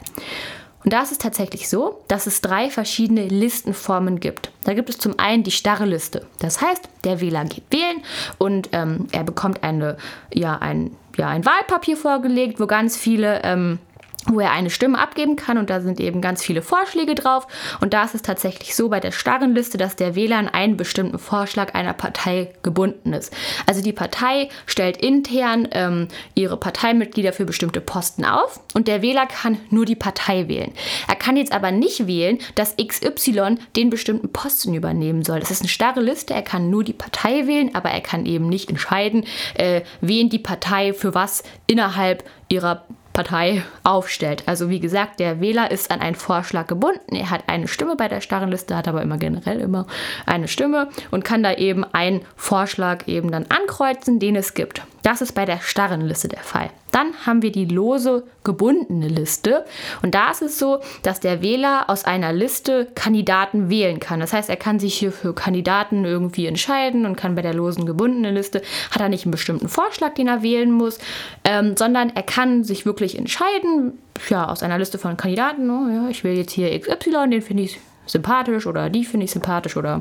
Und 0.85 0.93
da 0.93 1.03
ist 1.03 1.13
es 1.13 1.19
tatsächlich 1.19 1.69
so, 1.71 2.03
dass 2.09 2.27
es 2.27 2.43
drei 2.43 2.69
verschiedene 2.69 3.27
Listenformen 3.27 4.21
gibt. 4.21 4.51
Da 4.65 4.75
gibt 4.75 4.91
es 4.91 4.99
zum 4.99 5.19
einen 5.19 5.43
die 5.43 5.51
starre 5.51 5.87
Liste. 5.87 6.27
Das 6.41 6.61
heißt, 6.61 6.89
der 7.05 7.23
Wähler 7.23 7.45
geht 7.47 7.65
wählen 7.71 8.03
und 8.37 8.69
ähm, 8.73 9.07
er 9.13 9.25
bekommt 9.25 9.63
eine, 9.63 9.97
ja, 10.33 10.59
ein, 10.59 10.95
ja, 11.17 11.29
ein 11.29 11.47
Wahlpapier 11.47 11.97
vorgelegt, 11.97 12.61
wo 12.61 12.67
ganz 12.67 12.99
viele 12.99 13.43
ähm, 13.45 13.79
wo 14.27 14.41
er 14.41 14.53
eine 14.53 14.71
Stimme 14.71 14.99
abgeben 14.99 15.37
kann 15.37 15.59
und 15.59 15.71
da 15.71 15.81
sind 15.81 16.01
eben 16.01 16.21
ganz 16.21 16.43
viele 16.43 16.63
Vorschläge 16.63 17.15
drauf. 17.15 17.47
Und 17.81 17.93
da 17.93 18.05
ist 18.05 18.15
es 18.15 18.23
tatsächlich 18.23 18.75
so 18.75 18.89
bei 18.89 19.01
der 19.01 19.13
starren 19.13 19.55
Liste, 19.55 19.79
dass 19.79 19.97
der 19.97 20.15
Wähler 20.15 20.37
an 20.37 20.49
einen 20.49 20.77
bestimmten 20.77 21.19
Vorschlag 21.19 21.75
einer 21.75 21.93
Partei 21.93 22.53
gebunden 22.63 23.13
ist. 23.13 23.33
Also 23.67 23.83
die 23.83 23.93
Partei 23.93 24.49
stellt 24.67 24.97
intern 24.97 25.69
ähm, 25.73 26.09
ihre 26.35 26.57
Parteimitglieder 26.57 27.33
für 27.33 27.45
bestimmte 27.45 27.81
Posten 27.81 28.25
auf 28.25 28.61
und 28.75 28.89
der 28.89 29.03
Wähler 29.03 29.27
kann 29.27 29.59
nur 29.71 29.85
die 29.85 29.97
Partei 29.97 30.49
wählen. 30.49 30.73
Er 31.09 31.17
kann 31.17 31.37
jetzt 31.37 31.53
aber 31.53 31.71
nicht 31.71 32.07
wählen, 32.07 32.39
dass 32.55 32.77
XY 32.77 33.57
den 33.77 33.91
bestimmten 33.91 34.33
Posten 34.33 34.75
übernehmen 34.75 35.25
soll. 35.25 35.41
Das 35.41 35.51
ist 35.51 35.61
eine 35.61 35.69
starre 35.69 36.01
Liste, 36.01 36.35
er 36.35 36.43
kann 36.43 36.71
nur 36.71 36.85
die 36.85 36.93
Partei 36.93 37.47
wählen, 37.47 37.75
aber 37.75 37.91
er 37.91 38.01
kann 38.01 38.27
eben 38.27 38.49
nicht 38.49 38.71
entscheiden, 38.71 39.25
äh, 39.55 39.83
wen 40.01 40.31
die 40.31 40.39
Partei 40.39 40.93
für 40.93 41.15
was 41.15 41.43
innerhalb 41.67 42.25
ihrer 42.49 42.85
Partei 43.15 43.63
aufstellt. 43.85 44.43
Also 44.47 44.69
wie 44.69 44.81
gesagt, 44.81 45.21
der 45.21 45.41
Wähler 45.41 45.71
ist 45.71 45.91
an 45.91 46.01
einen 46.01 46.17
Vorschlag 46.17 46.67
gebunden. 46.67 47.15
Er 47.15 47.31
hat 47.31 47.45
eine 47.47 47.69
Stimme 47.69 47.97
bei 47.97 48.09
der 48.09 48.21
starren 48.21 48.51
Liste, 48.51 48.77
hat 48.77 48.89
aber 48.89 49.01
immer 49.01 49.17
generell 49.17 49.61
immer 49.61 49.87
eine 50.27 50.49
Stimme 50.49 50.89
und 51.11 51.25
kann 51.25 51.43
da 51.43 51.55
eben 51.55 51.85
einen 51.95 52.23
Vorschlag 52.37 53.07
eben 53.07 53.31
dann 53.31 53.47
ankreuzen, 53.49 54.19
den 54.19 54.37
es 54.37 54.53
gibt. 54.53 54.83
Das 55.05 55.21
ist 55.21 55.33
bei 55.33 55.45
der 55.45 55.61
starren 55.61 56.01
Liste 56.01 56.29
der 56.29 56.41
Fall. 56.41 56.71
Dann 56.91 57.13
haben 57.27 57.43
wir 57.43 57.53
die 57.53 57.67
lose 57.67 58.25
gebundene 58.43 59.07
Liste. 59.07 59.67
Und 60.01 60.15
da 60.15 60.31
ist 60.31 60.41
es 60.41 60.59
so, 60.59 60.81
dass 61.03 61.21
der 61.21 61.43
Wähler 61.43 61.91
aus 61.91 62.07
einer 62.07 62.33
Liste 62.33 62.89
Kandidaten 62.95 63.69
wählen 63.69 64.01
kann. 64.01 64.21
Das 64.21 64.33
heißt, 64.33 64.49
er 64.49 64.57
kann 64.57 64.79
sich 64.79 64.95
hier 64.95 65.13
für 65.13 65.35
Kandidaten 65.35 66.07
irgendwie 66.07 66.47
entscheiden 66.47 67.05
und 67.05 67.17
kann 67.17 67.35
bei 67.35 67.43
der 67.43 67.53
losen 67.53 67.85
gebundenen 67.85 68.35
Liste, 68.35 68.63
hat 68.91 69.03
er 69.03 69.11
nicht 69.11 69.27
einen 69.27 69.33
bestimmten 69.33 69.69
Vorschlag, 69.69 70.15
den 70.15 70.27
er 70.27 70.43
wählen 70.43 70.73
muss, 70.73 70.99
ähm, 71.45 71.77
sondern 71.77 72.09
er 72.15 72.23
kann 72.23 72.65
sich 72.65 72.87
wirklich 72.87 73.19
entscheiden, 73.19 73.99
ja, 74.31 74.49
aus 74.49 74.63
einer 74.63 74.79
Liste 74.79 74.97
von 74.97 75.19
Kandidaten, 75.19 75.69
oh, 75.69 75.87
ja, 75.91 76.09
ich 76.09 76.25
will 76.25 76.33
jetzt 76.33 76.53
hier 76.53 76.79
XY, 76.81 77.29
den 77.29 77.43
finde 77.43 77.65
ich 77.65 77.79
sympathisch 78.07 78.67
oder 78.67 78.89
die 78.89 79.05
finde 79.05 79.25
ich 79.25 79.33
sympathisch 79.33 79.77
oder 79.77 80.01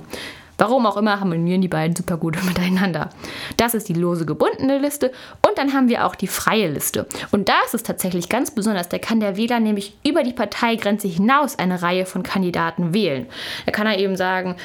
Warum 0.63 0.85
auch 0.85 0.95
immer 0.95 1.19
harmonieren 1.19 1.61
die 1.61 1.67
beiden 1.67 1.93
super 1.93 2.15
gut 2.15 2.41
miteinander. 2.45 3.09
Das 3.57 3.73
ist 3.73 3.89
die 3.89 3.93
lose 3.93 4.25
gebundene 4.25 4.77
Liste 4.77 5.11
und 5.45 5.57
dann 5.57 5.73
haben 5.73 5.89
wir 5.89 6.05
auch 6.05 6.15
die 6.15 6.27
freie 6.27 6.69
Liste. 6.69 7.05
Und 7.31 7.49
da 7.49 7.55
ist 7.65 7.73
es 7.73 7.83
tatsächlich 7.83 8.29
ganz 8.29 8.49
besonders, 8.49 8.87
da 8.87 8.97
kann 8.97 9.19
der 9.19 9.35
Wähler 9.35 9.59
nämlich 9.59 9.97
über 10.07 10.23
die 10.23 10.31
Parteigrenze 10.31 11.09
hinaus 11.09 11.59
eine 11.59 11.81
Reihe 11.81 12.05
von 12.05 12.23
Kandidaten 12.23 12.93
wählen. 12.93 13.25
Da 13.65 13.73
kann 13.73 13.87
er 13.87 13.99
eben 13.99 14.15
sagen, 14.15 14.55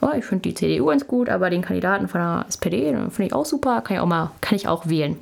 oh, 0.00 0.10
ich 0.16 0.24
finde 0.24 0.42
die 0.42 0.54
CDU 0.54 0.86
ganz 0.86 1.08
gut, 1.08 1.28
aber 1.28 1.50
den 1.50 1.62
Kandidaten 1.62 2.06
von 2.06 2.20
der 2.20 2.44
SPD 2.48 2.92
finde 2.92 3.24
ich 3.24 3.32
auch 3.32 3.44
super, 3.44 3.80
kann 3.80 3.96
ich 3.96 4.00
auch 4.00 4.06
mal, 4.06 4.30
kann 4.40 4.54
ich 4.54 4.68
auch 4.68 4.86
wählen. 4.86 5.18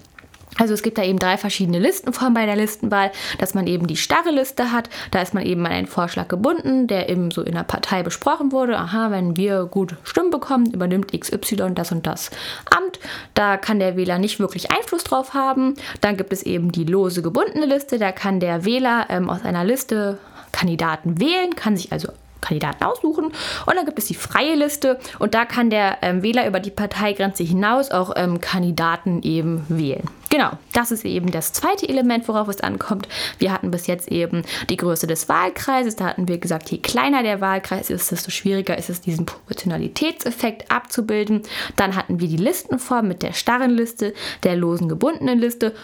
Also 0.58 0.74
es 0.74 0.82
gibt 0.82 0.98
da 0.98 1.02
eben 1.02 1.18
drei 1.18 1.36
verschiedene 1.36 1.78
Listenformen 1.78 2.34
bei 2.34 2.46
der 2.46 2.56
Listenwahl, 2.56 3.10
dass 3.38 3.54
man 3.54 3.66
eben 3.66 3.86
die 3.86 3.96
starre 3.96 4.30
Liste 4.30 4.72
hat, 4.72 4.88
da 5.10 5.20
ist 5.20 5.34
man 5.34 5.44
eben 5.44 5.64
an 5.66 5.72
einen 5.72 5.86
Vorschlag 5.86 6.28
gebunden, 6.28 6.86
der 6.86 7.08
eben 7.08 7.30
so 7.30 7.42
in 7.42 7.54
der 7.54 7.62
Partei 7.62 8.02
besprochen 8.02 8.52
wurde. 8.52 8.78
Aha, 8.78 9.10
wenn 9.10 9.36
wir 9.36 9.64
gut 9.66 9.96
Stimmen 10.04 10.30
bekommen, 10.30 10.72
übernimmt 10.72 11.12
XY 11.12 11.74
das 11.74 11.92
und 11.92 12.06
das 12.06 12.30
Amt. 12.70 12.98
Da 13.34 13.56
kann 13.56 13.78
der 13.78 13.96
Wähler 13.96 14.18
nicht 14.18 14.40
wirklich 14.40 14.70
Einfluss 14.70 15.04
drauf 15.04 15.34
haben. 15.34 15.74
Dann 16.00 16.16
gibt 16.16 16.32
es 16.32 16.42
eben 16.42 16.72
die 16.72 16.84
lose 16.84 17.22
gebundene 17.22 17.66
Liste, 17.66 17.98
da 17.98 18.12
kann 18.12 18.40
der 18.40 18.64
Wähler 18.64 19.06
ähm, 19.08 19.28
aus 19.28 19.44
einer 19.44 19.64
Liste 19.64 20.18
Kandidaten 20.52 21.20
wählen, 21.20 21.54
kann 21.54 21.76
sich 21.76 21.92
also 21.92 22.08
Kandidaten 22.40 22.84
aussuchen. 22.84 23.26
Und 23.26 23.76
dann 23.76 23.86
gibt 23.86 23.98
es 23.98 24.06
die 24.06 24.14
freie 24.14 24.54
Liste 24.54 24.98
und 25.18 25.34
da 25.34 25.44
kann 25.44 25.70
der 25.70 25.98
ähm, 26.02 26.22
Wähler 26.22 26.46
über 26.46 26.60
die 26.60 26.70
Parteigrenze 26.70 27.42
hinaus 27.42 27.90
auch 27.90 28.12
ähm, 28.16 28.40
Kandidaten 28.40 29.22
eben 29.22 29.64
wählen. 29.68 30.08
Genau, 30.28 30.50
das 30.72 30.90
ist 30.90 31.04
eben 31.04 31.30
das 31.30 31.52
zweite 31.52 31.88
Element, 31.88 32.28
worauf 32.28 32.48
es 32.48 32.60
ankommt. 32.60 33.08
Wir 33.38 33.52
hatten 33.52 33.70
bis 33.70 33.86
jetzt 33.86 34.10
eben 34.10 34.42
die 34.68 34.76
Größe 34.76 35.06
des 35.06 35.28
Wahlkreises. 35.28 35.96
Da 35.96 36.06
hatten 36.06 36.28
wir 36.28 36.38
gesagt, 36.38 36.70
je 36.70 36.78
kleiner 36.78 37.22
der 37.22 37.40
Wahlkreis 37.40 37.90
ist, 37.90 38.10
desto 38.10 38.30
schwieriger 38.30 38.76
ist 38.76 38.90
es, 38.90 39.00
diesen 39.00 39.24
Proportionalitätseffekt 39.24 40.70
abzubilden. 40.70 41.42
Dann 41.76 41.96
hatten 41.96 42.20
wir 42.20 42.28
die 42.28 42.36
Listenform 42.36 43.08
mit 43.08 43.22
der 43.22 43.32
starren 43.32 43.70
Liste, 43.70 44.14
der 44.42 44.56
losen 44.56 44.88
gebundenen 44.88 45.38
Liste 45.38 45.74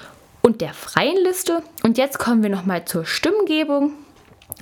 und 0.42 0.60
der 0.60 0.74
freien 0.74 1.22
Liste. 1.24 1.62
Und 1.82 1.96
jetzt 1.96 2.18
kommen 2.18 2.42
wir 2.42 2.50
nochmal 2.50 2.84
zur 2.84 3.06
Stimmgebung. 3.06 3.92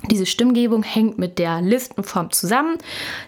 Diese 0.09 0.25
Stimmgebung 0.25 0.83
hängt 0.83 1.17
mit 1.17 1.39
der 1.39 1.61
Listenform 1.61 2.31
zusammen. 2.31 2.77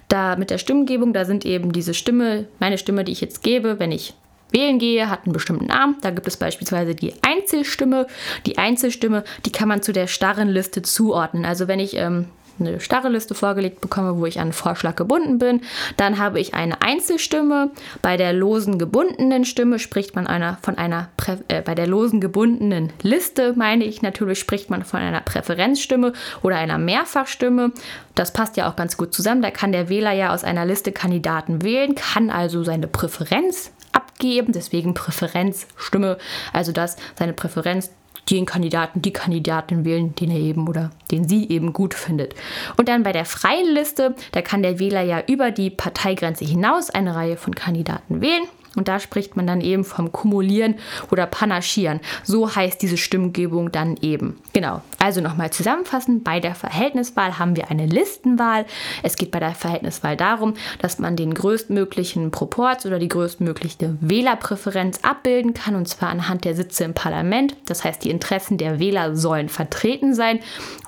Da 0.08 0.36
mit 0.36 0.50
der 0.50 0.58
Stimmgebung, 0.58 1.13
da 1.13 1.25
sind 1.25 1.46
eben 1.46 1.72
diese 1.72 1.93
Stimme, 1.93 2.48
meine 2.60 2.77
Stimme, 2.77 3.03
die 3.03 3.12
ich 3.12 3.22
jetzt 3.22 3.43
gebe, 3.43 3.79
wenn 3.79 3.91
ich 3.91 4.13
wählen 4.51 4.79
gehe, 4.79 5.10
hat 5.10 5.25
einen 5.25 5.34
bestimmten 5.34 5.65
Namen. 5.65 5.98
Da 6.01 6.12
gibt 6.12 6.27
es 6.27 6.38
beispielsweise 6.38 6.96
die 6.96 7.13
Einzelstimme. 7.22 8.08
Die 8.46 8.58
Einzelstimme, 8.58 9.24
die 9.46 9.51
kann 9.51 9.67
man 9.67 9.82
zu 9.82 9.91
der 9.91 10.08
starren 10.08 10.50
Liste 10.50 10.82
zuordnen. 10.82 11.46
Also 11.46 11.67
wenn 11.67 11.79
ich 11.79 11.96
ähm, 11.98 12.27
eine 12.60 12.80
starre 12.80 13.10
Liste 13.10 13.36
vorgelegt 13.36 13.82
bekomme, 13.82 14.18
wo 14.18 14.26
ich 14.26 14.38
an 14.38 14.44
einen 14.44 14.54
Vorschlag 14.54 14.96
gebunden 14.96 15.38
bin. 15.38 15.62
Dann 15.98 16.18
habe 16.18 16.40
ich 16.40 16.54
eine 16.54 16.82
Einzelstimme. 16.82 17.72
Bei 18.02 18.18
der 18.18 18.34
losen 18.34 18.78
gebundenen 18.78 19.46
Stimme 19.46 19.80
spricht 19.80 20.16
man 20.16 20.28
einer 20.28 20.58
von 20.62 20.78
einer 20.78 21.10
Prä 21.18 21.38
äh, 21.48 21.62
bei 21.62 21.76
der 21.76 21.88
losen 21.88 22.22
gebundenen 22.22 22.92
Liste 23.02 23.54
meine 23.56 23.86
ich 23.86 24.02
natürlich 24.02 24.40
spricht 24.40 24.70
man 24.70 24.84
von 24.84 25.00
einer 25.00 25.22
Präferenzstimme 25.22 26.14
oder 26.42 26.58
einer 26.58 26.78
Mehrfachstimme. 26.78 27.72
Das 28.16 28.34
passt 28.34 28.58
ja 28.58 28.70
auch 28.70 28.76
ganz 28.76 28.98
gut 28.98 29.14
zusammen. 29.14 29.42
Da 29.42 29.52
kann 29.52 29.72
der 29.72 29.90
Wähler 29.90 30.12
ja 30.12 30.34
aus 30.34 30.44
einer 30.44 30.66
Liste 30.66 30.92
Kandidaten 30.92 31.64
wählen, 31.64 31.96
kann 31.96 32.30
also 32.30 32.64
seine 32.64 32.88
Präferenz 32.88 33.72
abgeben, 33.92 34.54
deswegen 34.54 34.94
Präferenzstimme, 34.94 36.18
also 36.52 36.72
dass 36.72 36.98
seine 37.18 37.34
Präferenz 37.34 37.92
den 38.30 38.46
Kandidaten, 38.46 39.01
die 39.01 39.13
Kandidatin 39.13 39.86
wählen, 39.86 40.15
den 40.15 40.32
er 40.32 40.39
eben 40.39 40.68
oder 40.68 40.92
den 41.12 41.27
sie 41.27 41.50
eben 41.50 41.74
gut 41.74 41.94
findet. 41.94 42.36
Und 42.77 42.89
dann 42.89 43.03
bei 43.03 43.12
der 43.12 43.25
freien 43.25 43.74
Liste, 43.74 44.15
da 44.32 44.42
kann 44.42 44.63
der 44.63 44.80
Wähler 44.80 45.01
ja 45.01 45.22
über 45.27 45.51
die 45.51 45.70
Parteigrenze 45.70 46.46
hinaus 46.46 46.89
eine 46.89 47.15
Reihe 47.15 47.38
von 47.38 47.53
Kandidaten 47.53 48.22
wählen. 48.22 48.48
Und 48.75 48.88
da 48.88 49.00
spricht 49.00 49.36
man 49.36 49.48
dann 49.48 49.62
eben 49.62 49.84
vom 49.84 50.12
Kumulieren 50.12 50.75
oder 51.12 51.25
Panaschieren. 51.25 52.00
So 52.24 52.56
heißt 52.56 52.82
diese 52.82 52.98
Stimmgebung 52.98 53.72
dann 53.72 53.98
eben. 54.01 54.39
Genau. 54.53 54.82
Also 55.00 55.22
nochmal 55.22 55.51
zusammenfassend, 55.51 56.24
bei 56.24 56.39
der 56.39 56.56
Verhältniswahl 56.56 57.38
haben 57.38 57.56
wir 57.56 57.70
eine 57.70 57.86
Listenwahl. 57.86 58.65
Es 59.03 59.15
geht 59.15 59.32
bei 59.32 59.39
der 59.39 59.56
Verhältniswahl 59.56 60.18
darum, 60.18 60.53
dass 60.80 61.00
man 61.00 61.15
den 61.15 61.34
größtmöglichen 61.34 62.32
Proporz 62.32 62.86
oder 62.86 63.00
die 63.00 63.10
größtmögliche 63.10 63.98
Wählerpräferenz 64.01 65.00
abbilden 65.03 65.53
kann, 65.53 65.75
und 65.75 65.88
zwar 65.88 66.10
anhand 66.10 66.46
der 66.46 66.56
Sitze 66.56 66.84
im 66.84 66.94
Parlament. 66.94 67.56
Das 67.65 67.84
heißt, 67.84 68.03
die 68.03 68.10
Interessen 68.10 68.58
der 68.58 68.80
Wähler 68.80 69.15
sollen 69.15 69.50
vertreten 69.50 70.13
sein 70.13 70.39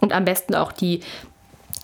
und 0.01 0.13
am 0.13 0.25
besten 0.25 0.55
auch 0.55 0.71
die 0.71 1.01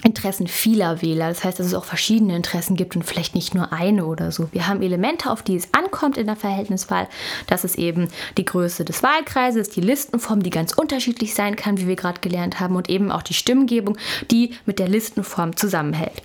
Interessen 0.04 0.48
vieler 0.48 1.02
Wähler. 1.02 1.30
Das 1.30 1.44
heißt, 1.44 1.60
dass 1.60 1.68
es 1.68 1.74
auch 1.74 1.86
verschiedene 1.86 2.36
Interessen 2.36 2.76
gibt 2.76 2.96
und 2.96 3.04
vielleicht 3.04 3.36
nicht 3.36 3.54
nur 3.54 3.72
eine 3.72 4.06
oder 4.06 4.32
so. 4.32 4.50
Wir 4.52 4.68
haben 4.68 4.82
Elemente, 4.82 5.30
auf 5.30 5.44
die 5.44 5.56
es 5.56 5.74
ankommt 5.74 6.18
in 6.18 6.28
der 6.28 6.36
Verhältniswahl. 6.36 7.08
Das 7.48 7.64
ist 7.64 7.78
eben 7.78 8.08
die 8.38 8.46
Größe 8.46 8.86
des 8.86 9.04
Wahlkreises, 9.04 9.70
die 9.70 9.82
Listenform, 9.82 10.44
die 10.44 10.50
ganz 10.50 10.74
unterschiedlich 10.74 11.34
sein 11.36 11.56
kann, 11.56 11.78
wie 11.78 11.88
wir 11.88 11.96
gerade 11.96 12.22
gelernt 12.22 12.60
haben, 12.60 12.76
und 12.76 12.90
eben 12.90 13.12
auch 13.12 13.24
die 13.24 13.34
Stimmgebung, 13.34 13.98
die 14.30 14.56
mit 14.66 14.80
der 14.80 14.88
Listenform 14.88 15.56
zusammenhält. 15.56 16.22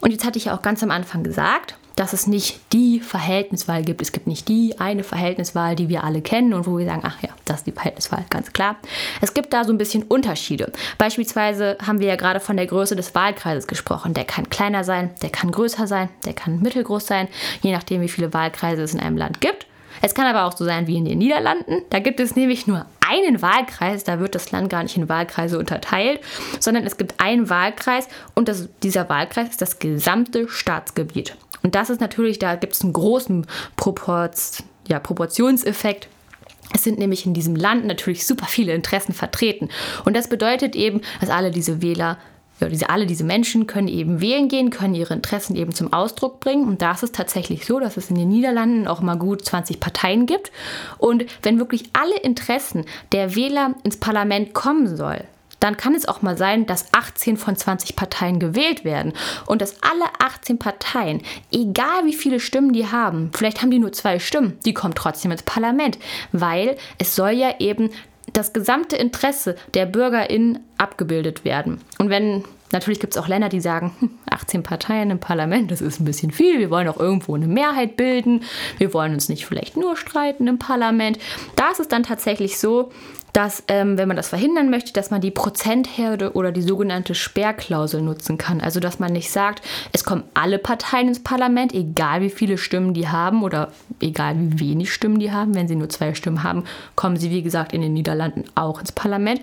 Und 0.00 0.10
jetzt 0.10 0.24
hatte 0.24 0.38
ich 0.38 0.46
ja 0.46 0.56
auch 0.56 0.62
ganz 0.62 0.82
am 0.82 0.90
Anfang 0.90 1.22
gesagt, 1.22 1.76
dass 1.96 2.12
es 2.12 2.26
nicht 2.26 2.60
die 2.72 3.00
Verhältniswahl 3.00 3.82
gibt. 3.82 4.02
Es 4.02 4.12
gibt 4.12 4.26
nicht 4.26 4.48
die 4.48 4.78
eine 4.78 5.04
Verhältniswahl, 5.04 5.76
die 5.76 5.88
wir 5.88 6.04
alle 6.04 6.22
kennen 6.22 6.54
und 6.54 6.66
wo 6.66 6.78
wir 6.78 6.86
sagen, 6.86 7.02
ach 7.04 7.22
ja, 7.22 7.30
das 7.44 7.58
ist 7.58 7.66
die 7.66 7.72
Verhältniswahl, 7.72 8.24
ganz 8.30 8.52
klar. 8.52 8.76
Es 9.20 9.34
gibt 9.34 9.52
da 9.52 9.64
so 9.64 9.72
ein 9.72 9.78
bisschen 9.78 10.02
Unterschiede. 10.04 10.72
Beispielsweise 10.98 11.76
haben 11.86 12.00
wir 12.00 12.08
ja 12.08 12.16
gerade 12.16 12.40
von 12.40 12.56
der 12.56 12.66
Größe 12.66 12.96
des 12.96 13.14
Wahlkreises 13.14 13.66
gesprochen. 13.66 14.14
Der 14.14 14.24
kann 14.24 14.50
kleiner 14.50 14.84
sein, 14.84 15.10
der 15.22 15.30
kann 15.30 15.50
größer 15.50 15.86
sein, 15.86 16.08
der 16.24 16.32
kann 16.32 16.60
mittelgroß 16.60 17.06
sein, 17.06 17.28
je 17.62 17.72
nachdem, 17.72 18.00
wie 18.00 18.08
viele 18.08 18.32
Wahlkreise 18.32 18.82
es 18.82 18.94
in 18.94 19.00
einem 19.00 19.16
Land 19.16 19.40
gibt. 19.40 19.66
Es 20.02 20.14
kann 20.14 20.26
aber 20.26 20.44
auch 20.44 20.56
so 20.56 20.64
sein 20.64 20.88
wie 20.88 20.96
in 20.96 21.04
den 21.04 21.18
Niederlanden. 21.18 21.82
Da 21.90 22.00
gibt 22.00 22.20
es 22.20 22.34
nämlich 22.34 22.66
nur 22.66 22.86
einen 23.08 23.40
Wahlkreis, 23.40 24.04
da 24.04 24.18
wird 24.18 24.34
das 24.34 24.50
Land 24.50 24.68
gar 24.68 24.82
nicht 24.82 24.96
in 24.96 25.08
Wahlkreise 25.08 25.58
unterteilt, 25.58 26.20
sondern 26.58 26.84
es 26.84 26.96
gibt 26.96 27.14
einen 27.20 27.48
Wahlkreis 27.48 28.08
und 28.34 28.48
das, 28.48 28.68
dieser 28.82 29.08
Wahlkreis 29.08 29.50
ist 29.50 29.62
das 29.62 29.78
gesamte 29.78 30.48
Staatsgebiet. 30.48 31.36
Und 31.62 31.76
das 31.76 31.88
ist 31.88 32.00
natürlich, 32.00 32.40
da 32.40 32.56
gibt 32.56 32.74
es 32.74 32.82
einen 32.82 32.92
großen 32.92 33.46
Proports, 33.76 34.64
ja, 34.88 34.98
Proportionseffekt. 34.98 36.08
Es 36.74 36.82
sind 36.82 36.98
nämlich 36.98 37.24
in 37.24 37.34
diesem 37.34 37.54
Land 37.54 37.86
natürlich 37.86 38.26
super 38.26 38.46
viele 38.46 38.74
Interessen 38.74 39.12
vertreten. 39.12 39.68
Und 40.04 40.16
das 40.16 40.28
bedeutet 40.28 40.74
eben, 40.74 41.02
dass 41.20 41.30
alle 41.30 41.52
diese 41.52 41.80
Wähler 41.80 42.18
ja, 42.62 42.68
diese, 42.68 42.90
alle 42.90 43.06
diese 43.06 43.24
Menschen 43.24 43.66
können 43.66 43.88
eben 43.88 44.20
wählen 44.20 44.48
gehen, 44.48 44.70
können 44.70 44.94
ihre 44.94 45.14
Interessen 45.14 45.56
eben 45.56 45.74
zum 45.74 45.92
Ausdruck 45.92 46.40
bringen. 46.40 46.66
Und 46.66 46.80
da 46.80 46.92
ist 46.92 47.02
es 47.02 47.12
tatsächlich 47.12 47.66
so, 47.66 47.80
dass 47.80 47.96
es 47.96 48.10
in 48.10 48.16
den 48.16 48.28
Niederlanden 48.28 48.86
auch 48.86 49.00
mal 49.00 49.16
gut 49.16 49.44
20 49.44 49.80
Parteien 49.80 50.26
gibt. 50.26 50.52
Und 50.98 51.26
wenn 51.42 51.58
wirklich 51.58 51.90
alle 51.92 52.16
Interessen 52.20 52.84
der 53.12 53.34
Wähler 53.34 53.74
ins 53.84 53.96
Parlament 53.98 54.54
kommen 54.54 54.96
soll, 54.96 55.24
dann 55.62 55.76
kann 55.76 55.94
es 55.94 56.08
auch 56.08 56.22
mal 56.22 56.36
sein, 56.36 56.66
dass 56.66 56.92
18 56.92 57.36
von 57.36 57.54
20 57.54 57.94
Parteien 57.94 58.40
gewählt 58.40 58.84
werden 58.84 59.12
und 59.46 59.62
dass 59.62 59.76
alle 59.82 60.04
18 60.18 60.58
Parteien, 60.58 61.22
egal 61.52 62.04
wie 62.04 62.14
viele 62.14 62.40
Stimmen 62.40 62.72
die 62.72 62.88
haben, 62.88 63.30
vielleicht 63.32 63.62
haben 63.62 63.70
die 63.70 63.78
nur 63.78 63.92
zwei 63.92 64.18
Stimmen, 64.18 64.58
die 64.64 64.74
kommen 64.74 64.94
trotzdem 64.96 65.30
ins 65.30 65.44
Parlament, 65.44 65.98
weil 66.32 66.76
es 66.98 67.14
soll 67.14 67.30
ja 67.30 67.54
eben 67.60 67.90
das 68.32 68.52
gesamte 68.52 68.96
Interesse 68.96 69.56
der 69.74 69.86
BürgerInnen 69.86 70.60
abgebildet 70.78 71.44
werden. 71.44 71.80
Und 71.98 72.10
wenn 72.10 72.44
Natürlich 72.72 73.00
gibt 73.00 73.14
es 73.14 73.22
auch 73.22 73.28
Länder, 73.28 73.50
die 73.50 73.60
sagen, 73.60 73.92
18 74.30 74.58
hm, 74.58 74.62
Parteien 74.62 75.10
im 75.10 75.20
Parlament, 75.20 75.70
das 75.70 75.82
ist 75.82 76.00
ein 76.00 76.06
bisschen 76.06 76.30
viel. 76.30 76.58
Wir 76.58 76.70
wollen 76.70 76.88
auch 76.88 76.98
irgendwo 76.98 77.34
eine 77.34 77.46
Mehrheit 77.46 77.98
bilden. 77.98 78.44
Wir 78.78 78.94
wollen 78.94 79.12
uns 79.12 79.28
nicht 79.28 79.44
vielleicht 79.44 79.76
nur 79.76 79.96
streiten 79.96 80.48
im 80.48 80.58
Parlament. 80.58 81.18
Da 81.54 81.70
ist 81.70 81.80
es 81.80 81.88
dann 81.88 82.02
tatsächlich 82.02 82.58
so, 82.58 82.90
dass, 83.32 83.62
ähm, 83.68 83.96
wenn 83.96 84.08
man 84.08 84.16
das 84.16 84.28
verhindern 84.28 84.70
möchte, 84.70 84.92
dass 84.92 85.10
man 85.10 85.20
die 85.20 85.30
Prozentherde 85.30 86.32
oder 86.32 86.52
die 86.52 86.62
sogenannte 86.62 87.14
Sperrklausel 87.14 88.02
nutzen 88.02 88.36
kann. 88.36 88.60
Also, 88.60 88.78
dass 88.78 88.98
man 88.98 89.12
nicht 89.12 89.30
sagt, 89.30 89.62
es 89.92 90.04
kommen 90.04 90.24
alle 90.34 90.58
Parteien 90.58 91.08
ins 91.08 91.22
Parlament, 91.22 91.72
egal 91.72 92.20
wie 92.20 92.30
viele 92.30 92.58
Stimmen 92.58 92.92
die 92.94 93.08
haben 93.08 93.42
oder 93.42 93.72
egal 94.00 94.34
wie 94.38 94.60
wenig 94.60 94.92
Stimmen 94.92 95.18
die 95.18 95.32
haben. 95.32 95.54
Wenn 95.54 95.68
sie 95.68 95.76
nur 95.76 95.88
zwei 95.88 96.14
Stimmen 96.14 96.42
haben, 96.42 96.64
kommen 96.94 97.16
sie, 97.16 97.30
wie 97.30 97.42
gesagt, 97.42 97.72
in 97.72 97.80
den 97.80 97.94
Niederlanden 97.94 98.44
auch 98.54 98.80
ins 98.80 98.92
Parlament. 98.92 99.40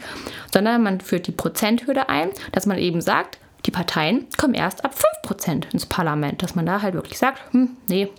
Sondern 0.53 0.83
man 0.83 1.01
führt 1.01 1.27
die 1.27 1.31
Prozenthürde 1.31 2.09
ein, 2.09 2.29
dass 2.51 2.65
man 2.65 2.77
eben 2.77 3.01
sagt, 3.01 3.39
die 3.65 3.71
Parteien 3.71 4.27
kommen 4.37 4.53
erst 4.53 4.85
ab 4.85 4.95
5% 5.27 5.73
ins 5.73 5.85
Parlament. 5.85 6.43
Dass 6.43 6.55
man 6.55 6.65
da 6.65 6.81
halt 6.81 6.93
wirklich 6.93 7.17
sagt, 7.17 7.39
hm, 7.51 7.69
nee, 7.87 8.09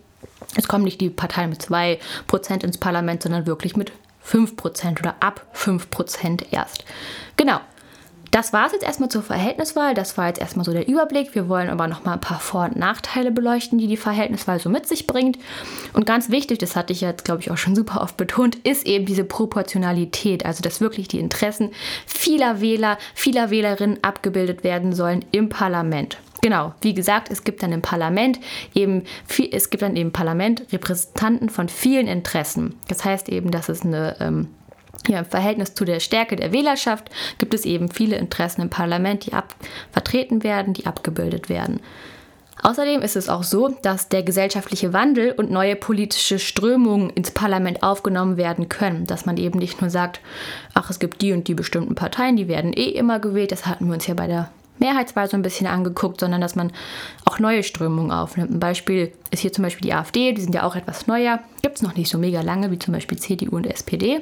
es 0.57 0.69
kommen 0.69 0.85
nicht 0.85 1.01
die 1.01 1.11
Parteien 1.11 1.51
mit 1.51 1.63
2% 1.63 2.65
ins 2.65 2.79
Parlament, 2.79 3.23
sondern 3.23 3.47
wirklich 3.47 3.77
mit 3.77 3.93
5% 4.27 5.01
oder 5.01 5.17
ab 5.21 5.47
5% 5.55 6.47
erst. 6.51 6.85
Genau. 7.37 7.61
Das 8.31 8.53
war 8.53 8.67
es 8.67 8.73
jetzt 8.73 8.85
erstmal 8.85 9.09
zur 9.09 9.25
Verhältniswahl. 9.25 9.93
Das 9.93 10.17
war 10.17 10.29
jetzt 10.29 10.41
erstmal 10.41 10.65
so 10.65 10.73
der 10.73 10.87
Überblick. 10.87 11.35
Wir 11.35 11.49
wollen 11.49 11.69
aber 11.69 11.89
noch 11.89 12.05
mal 12.05 12.13
ein 12.13 12.21
paar 12.21 12.39
Vor- 12.39 12.67
und 12.67 12.77
Nachteile 12.77 13.33
beleuchten, 13.33 13.77
die 13.79 13.89
die 13.89 13.97
Verhältniswahl 13.97 14.61
so 14.61 14.71
mit 14.71 14.87
sich 14.87 15.09
bringt. 15.09 15.37
Und 15.95 16.07
ganz 16.07 16.31
wichtig, 16.31 16.59
das 16.59 16.77
hatte 16.77 16.93
ich 16.93 17.01
jetzt, 17.01 17.25
glaube 17.25 17.41
ich, 17.41 17.51
auch 17.51 17.57
schon 17.57 17.75
super 17.75 18.01
oft 18.03 18.17
betont, 18.17 18.55
ist 18.55 18.87
eben 18.87 19.05
diese 19.05 19.25
Proportionalität. 19.25 20.47
Also, 20.47 20.63
dass 20.63 20.81
wirklich 20.81 21.09
die 21.09 21.19
Interessen 21.19 21.73
vieler 22.07 22.61
Wähler, 22.61 22.99
vieler 23.15 23.51
Wählerinnen 23.51 23.99
abgebildet 24.03 24.63
werden 24.63 24.93
sollen 24.93 25.25
im 25.33 25.49
Parlament. 25.49 26.19
Genau, 26.43 26.73
wie 26.81 26.95
gesagt, 26.95 27.31
es 27.31 27.45
gibt 27.45 27.63
dann 27.63 27.73
im 27.73 27.83
Parlament 27.83 28.41
eben 28.75 29.05
viel, 29.27 29.51
es 29.53 29.69
gibt 29.69 29.83
dann 29.83 29.97
im 29.97 30.11
Parlament 30.11 30.65
Repräsentanten 30.73 31.51
von 31.51 31.69
vielen 31.69 32.07
Interessen. 32.07 32.77
Das 32.89 33.05
heißt 33.05 33.29
eben, 33.29 33.51
dass 33.51 33.69
es 33.69 33.83
eine 33.83 34.17
ähm, 34.21 34.49
ja, 35.07 35.19
im 35.19 35.25
Verhältnis 35.25 35.75
zu 35.75 35.85
der 35.85 36.01
Stärke 36.01 36.37
der 36.37 36.53
Wählerschaft 36.53 37.11
gibt 37.39 37.55
es 37.55 37.65
eben 37.65 37.91
viele 37.91 38.17
Interessen 38.17 38.63
im 38.63 38.71
Parlament, 38.71 39.27
die 39.27 39.33
ab, 39.33 39.55
vertreten 39.93 40.43
werden, 40.43 40.75
die 40.75 40.87
abgebildet 40.87 41.49
werden. 41.49 41.81
Außerdem 42.63 43.01
ist 43.01 43.17
es 43.17 43.31
auch 43.31 43.43
so, 43.43 43.69
dass 43.69 44.11
der 44.11 44.23
gesellschaftliche 44.23 44.93
Wandel 44.93 45.33
und 45.33 45.51
neue 45.51 45.77
politische 45.77 46.39
Strömungen 46.39 47.09
ins 47.11 47.31
Parlament 47.31 47.83
aufgenommen 47.83 48.37
werden 48.37 48.69
können. 48.69 49.07
Dass 49.07 49.25
man 49.25 49.39
eben 49.39 49.59
nicht 49.59 49.81
nur 49.81 49.89
sagt, 49.89 50.21
ach, 50.75 50.91
es 50.91 50.99
gibt 50.99 51.23
die 51.23 51.33
und 51.33 51.49
die 51.49 51.55
bestimmten 51.55 51.95
Parteien, 51.95 52.37
die 52.37 52.49
werden 52.49 52.75
eh 52.75 52.91
immer 52.91 53.19
gewählt. 53.19 53.53
Das 53.53 53.65
hatten 53.65 53.87
wir 53.87 53.95
uns 53.95 54.07
ja 54.07 54.15
bei 54.15 54.27
der 54.27 54.51
Mehrheitswahl 54.81 55.29
so 55.29 55.37
ein 55.37 55.43
bisschen 55.43 55.67
angeguckt, 55.67 56.21
sondern 56.21 56.41
dass 56.41 56.57
man 56.57 56.73
auch 57.25 57.39
neue 57.39 57.63
Strömungen 57.63 58.11
aufnimmt. 58.11 58.51
Ein 58.51 58.61
Beispiel 58.61 59.13
ist 59.31 59.41
hier 59.41 59.53
zum 59.53 59.63
Beispiel 59.63 59.87
die 59.87 59.95
AfD, 59.95 60.33
die 60.33 60.43
sind 60.43 60.55
ja 60.55 60.65
auch 60.65 60.77
etwas 60.77 61.07
neuer, 61.07 61.39
gibt 61.63 61.77
es 61.77 61.83
noch 61.83 61.95
nicht 61.95 62.11
so 62.11 62.19
mega 62.19 62.41
lange 62.41 62.71
wie 62.71 62.79
zum 62.79 62.93
Beispiel 62.93 63.19
CDU 63.19 63.57
und 63.57 63.67
SPD. 63.67 64.21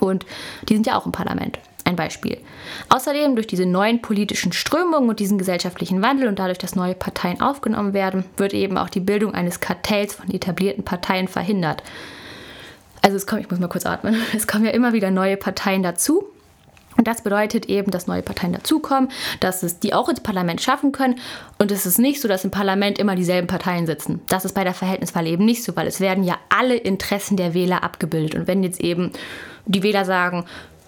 Und 0.00 0.26
die 0.68 0.74
sind 0.74 0.86
ja 0.86 0.96
auch 0.96 1.06
im 1.06 1.12
Parlament. 1.12 1.58
Ein 1.84 1.96
Beispiel. 1.96 2.38
Außerdem 2.90 3.34
durch 3.34 3.48
diese 3.48 3.66
neuen 3.66 4.00
politischen 4.00 4.52
Strömungen 4.52 5.08
und 5.08 5.18
diesen 5.18 5.36
gesellschaftlichen 5.36 6.00
Wandel 6.00 6.28
und 6.28 6.38
dadurch, 6.38 6.58
dass 6.58 6.76
neue 6.76 6.94
Parteien 6.94 7.40
aufgenommen 7.40 7.92
werden, 7.92 8.24
wird 8.36 8.54
eben 8.54 8.78
auch 8.78 8.88
die 8.88 9.00
Bildung 9.00 9.34
eines 9.34 9.58
Kartells 9.58 10.14
von 10.14 10.30
etablierten 10.30 10.84
Parteien 10.84 11.26
verhindert. 11.26 11.82
Also 13.02 13.16
es 13.16 13.26
kommt, 13.26 13.42
ich 13.42 13.50
muss 13.50 13.58
mal 13.58 13.68
kurz 13.68 13.84
atmen, 13.84 14.16
es 14.36 14.46
kommen 14.46 14.64
ja 14.64 14.70
immer 14.70 14.92
wieder 14.92 15.10
neue 15.10 15.36
Parteien 15.36 15.82
dazu 15.82 16.24
und 17.02 17.08
das 17.08 17.22
bedeutet 17.22 17.66
eben, 17.66 17.90
dass 17.90 18.06
neue 18.06 18.22
Parteien 18.22 18.52
dazukommen, 18.52 19.10
dass 19.40 19.64
es 19.64 19.80
die 19.80 19.92
auch 19.92 20.08
ins 20.08 20.20
Parlament 20.20 20.60
schaffen 20.60 20.92
können. 20.92 21.18
Und 21.58 21.72
es 21.72 21.84
ist 21.84 21.98
nicht 21.98 22.20
so, 22.20 22.28
dass 22.28 22.44
im 22.44 22.52
Parlament 22.52 22.96
immer 22.96 23.16
dieselben 23.16 23.48
Parteien 23.48 23.86
sitzen. 23.86 24.20
Das 24.28 24.44
ist 24.44 24.52
bei 24.52 24.62
der 24.62 24.72
Verhältniswahl 24.72 25.26
eben 25.26 25.44
nicht 25.44 25.64
so, 25.64 25.74
weil 25.74 25.88
es 25.88 25.98
werden 25.98 26.22
ja 26.22 26.38
alle 26.48 26.76
Interessen 26.76 27.36
der 27.36 27.54
Wähler 27.54 27.82
abgebildet. 27.82 28.36
Und 28.36 28.46
wenn 28.46 28.62
jetzt 28.62 28.80
eben 28.80 29.10
die 29.66 29.82
Wähler 29.82 30.04
sagen, 30.04 30.44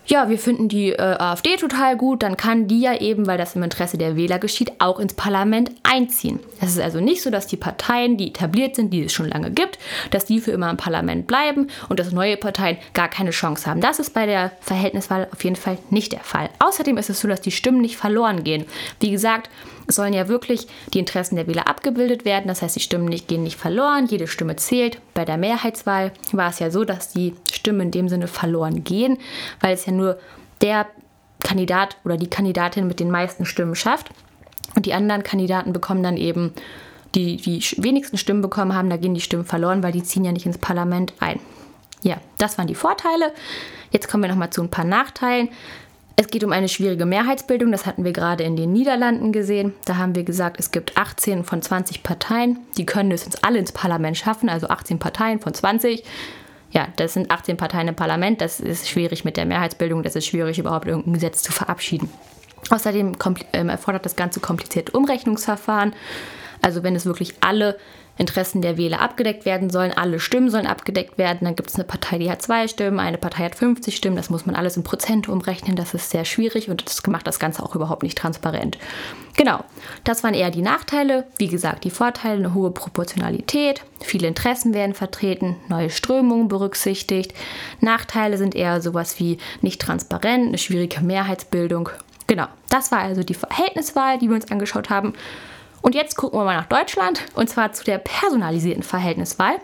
ja, 0.07 0.29
wir 0.29 0.39
finden 0.39 0.69
die 0.69 0.91
äh, 0.91 1.01
AfD 1.01 1.57
total 1.57 1.97
gut, 1.97 2.23
dann 2.23 2.37
kann 2.37 2.69
die 2.69 2.81
ja 2.81 3.01
eben, 3.01 3.27
weil 3.27 3.39
das 3.39 3.57
im 3.57 3.63
Interesse 3.63 3.97
der 3.99 4.17
Wähler 4.17 4.39
geschieht, 4.39 4.73
auch 4.79 4.99
ins 4.99 5.15
Parlament 5.15 5.71
einziehen. 5.83 6.41
Es 6.61 6.71
ist 6.71 6.81
also 6.81 7.01
nicht 7.01 7.23
so, 7.23 7.31
dass 7.31 7.47
die 7.47 7.57
Parteien, 7.57 8.17
die 8.17 8.29
etabliert 8.29 8.77
sind, 8.77 8.91
die 8.91 9.05
es 9.05 9.13
schon 9.13 9.29
lange 9.29 9.51
gibt, 9.51 9.79
dass 10.11 10.27
die 10.27 10.41
für 10.41 10.51
immer 10.51 10.71
im 10.71 10.77
Parlament 10.77 11.27
bleiben 11.27 11.69
und 11.89 11.99
dass 11.99 12.13
neue 12.13 12.37
Parteien 12.37 12.77
gar 12.93 13.09
keine 13.09 13.31
Chance 13.31 13.69
haben. 13.69 13.81
Das 13.81 13.99
ist 13.99 14.15
bei 14.15 14.27
der 14.27 14.53
Verhältniswahl 14.61 15.29
auf 15.33 15.43
jeden 15.45 15.57
Fall 15.57 15.79
nicht 15.91 16.13
der 16.13 16.21
Fall. 16.21 16.51
Außerdem 16.59 16.99
ist 16.99 17.11
es 17.11 17.21
so, 17.21 17.29
dass 17.29 17.41
die 17.41 17.51
Stimmen 17.51 17.81
nicht 17.81 17.97
verloren 17.97 18.45
gehen. 18.45 18.67
Wie 19.01 19.11
gesagt, 19.11 19.49
es 19.87 19.97
sollen 19.97 20.13
ja 20.13 20.29
wirklich 20.29 20.67
die 20.93 20.99
Interessen 20.99 21.37
der 21.37 21.47
Wähler 21.47 21.69
abgebildet 21.69 22.25
werden. 22.25 22.49
Das 22.49 22.63
heißt, 22.63 22.77
die 22.77 22.81
Stimmen 22.81 23.07
nicht, 23.07 23.29
gehen 23.29 23.43
nicht 23.43 23.57
verloren, 23.59 24.07
jede 24.07 24.27
Stimme 24.27 24.57
zählt. 24.57 24.99
Bei 25.15 25.25
der 25.25 25.37
Mehrheitswahl 25.37 26.13
war 26.33 26.51
es 26.51 26.59
ja 26.59 26.71
so, 26.71 26.85
dass 26.85 27.13
die 27.13 27.35
Stimmen 27.51 27.83
in 27.83 27.91
dem 27.91 28.09
Sinne 28.09 28.29
verloren 28.29 28.85
gehen, 28.85 29.19
weil 29.61 29.75
es 29.75 29.87
ja 29.87 29.93
nur 29.93 30.19
der 30.61 30.87
Kandidat 31.43 31.97
oder 32.05 32.17
die 32.17 32.31
Kandidatin 32.31 32.87
mit 32.87 33.01
den 33.01 33.11
meisten 33.11 33.45
Stimmen 33.45 33.75
schafft. 33.75 34.11
Und 34.75 34.87
die 34.87 34.95
anderen 34.95 35.23
Kandidaten 35.23 35.73
bekommen 35.73 36.03
dann 36.03 36.17
eben, 36.17 36.53
die 37.15 37.37
die 37.37 37.61
wenigsten 37.77 38.19
Stimmen 38.19 38.43
bekommen 38.43 38.75
haben, 38.75 38.91
da 38.91 38.97
gehen 38.97 39.15
die 39.15 39.21
Stimmen 39.21 39.45
verloren, 39.45 39.83
weil 39.83 39.93
die 39.93 40.03
ziehen 40.03 40.25
ja 40.25 40.33
nicht 40.33 40.47
ins 40.47 40.59
Parlament 40.59 41.13
ein. 41.21 41.39
Ja, 42.03 42.17
das 42.39 42.59
waren 42.59 42.67
die 42.67 42.75
Vorteile. 42.75 43.33
Jetzt 43.91 44.09
kommen 44.09 44.25
wir 44.25 44.29
nochmal 44.29 44.51
zu 44.51 44.63
ein 44.63 44.71
paar 44.71 44.85
Nachteilen. 44.85 45.49
Es 46.17 46.29
geht 46.29 46.45
um 46.45 46.53
eine 46.53 46.69
schwierige 46.69 47.07
Mehrheitsbildung, 47.07 47.73
das 47.73 47.87
hatten 47.87 48.05
wir 48.05 48.13
gerade 48.13 48.45
in 48.45 48.55
den 48.55 48.73
Niederlanden 48.73 49.33
gesehen. 49.33 49.75
Da 49.85 49.97
haben 49.97 50.15
wir 50.15 50.23
gesagt, 50.23 50.61
es 50.61 50.71
gibt 50.71 50.97
18 50.97 51.43
von 51.43 51.61
20 51.61 52.05
Parteien, 52.05 52.59
die 52.77 52.87
können 52.87 53.11
es 53.11 53.25
uns 53.25 53.43
alle 53.43 53.59
ins 53.59 53.73
Parlament 53.73 54.17
schaffen, 54.17 54.49
also 54.49 54.69
18 54.69 55.01
Parteien 55.01 55.41
von 55.41 55.53
20. 55.53 56.05
Ja, 56.71 56.87
das 56.97 57.15
sind 57.15 57.33
18 57.33 57.57
Parteien 57.57 57.89
im 57.89 57.97
Parlament, 57.97 58.41
das 58.41 58.61
ist 58.61 58.89
schwierig 58.89 59.25
mit 59.25 59.37
der 59.37 59.45
Mehrheitsbildung, 59.45 60.05
das 60.05 60.15
ist 60.15 60.27
schwierig 60.27 60.59
überhaupt 60.59 60.87
irgendein 60.87 61.15
Gesetz 61.15 61.43
zu 61.43 61.51
verabschieden. 61.51 62.09
Außerdem 62.71 63.17
ähm, 63.53 63.69
erfordert 63.69 64.05
das 64.05 64.15
Ganze 64.15 64.39
komplizierte 64.39 64.93
Umrechnungsverfahren. 64.93 65.95
Also 66.63 66.83
wenn 66.85 66.95
es 66.95 67.07
wirklich 67.07 67.35
alle 67.41 67.77
Interessen 68.17 68.63
der 68.63 68.77
Wähler 68.77 69.01
abgedeckt 69.01 69.45
werden 69.45 69.71
sollen. 69.71 69.93
Alle 69.93 70.21
Stimmen 70.21 70.51
sollen 70.51 70.67
abgedeckt 70.67 71.19
werden. 71.19 71.41
Dann 71.43 71.57
gibt 71.57 71.71
es 71.71 71.75
eine 71.75 71.85
Partei, 71.85 72.19
die 72.19 72.31
hat 72.31 72.43
zwei 72.43 72.69
Stimmen, 72.69 73.01
eine 73.01 73.19
Partei 73.19 73.45
hat 73.45 73.57
50 73.57 73.97
Stimmen. 73.97 74.17
Das 74.17 74.31
muss 74.31 74.47
man 74.47 74.55
alles 74.55 74.77
in 74.77 74.85
Prozent 74.85 75.29
umrechnen. 75.29 75.75
Das 75.75 75.95
ist 75.95 76.11
sehr 76.11 76.25
schwierig 76.25 76.71
und 76.71 76.87
das 76.87 77.05
macht 77.07 77.27
das 77.27 77.41
Ganze 77.41 77.63
auch 77.63 77.75
überhaupt 77.75 78.03
nicht 78.03 78.17
transparent. 78.17 78.79
Genau, 79.37 79.65
das 80.05 80.23
waren 80.23 80.35
eher 80.35 80.51
die 80.51 80.63
Nachteile. 80.63 81.27
Wie 81.39 81.49
gesagt, 81.49 81.83
die 81.83 81.91
Vorteile, 81.91 82.37
eine 82.37 82.55
hohe 82.55 82.71
Proportionalität, 82.71 83.83
viele 84.01 84.29
Interessen 84.29 84.75
werden 84.75 84.95
vertreten, 84.95 85.57
neue 85.69 85.91
Strömungen 85.91 86.47
berücksichtigt. 86.47 87.35
Nachteile 87.81 88.39
sind 88.39 88.55
eher 88.55 88.81
sowas 88.81 89.19
wie 89.19 89.39
nicht 89.61 89.81
transparent, 89.81 90.49
eine 90.49 90.59
schwierige 90.59 91.01
Mehrheitsbildung. 91.01 91.89
Genau, 92.29 92.47
das 92.71 92.93
war 92.93 93.01
also 93.01 93.25
die 93.25 93.35
Verhältniswahl, 93.35 94.19
die 94.19 94.29
wir 94.29 94.37
uns 94.37 94.51
angeschaut 94.51 94.89
haben. 94.89 95.15
Und 95.85 95.95
jetzt 95.95 96.17
gucken 96.17 96.41
wir 96.41 96.45
mal 96.45 96.57
nach 96.57 96.65
Deutschland 96.65 97.21
und 97.35 97.51
zwar 97.51 97.75
zu 97.75 97.85
der 97.85 97.99
personalisierten 97.99 98.83
Verhältniswahl. 98.83 99.57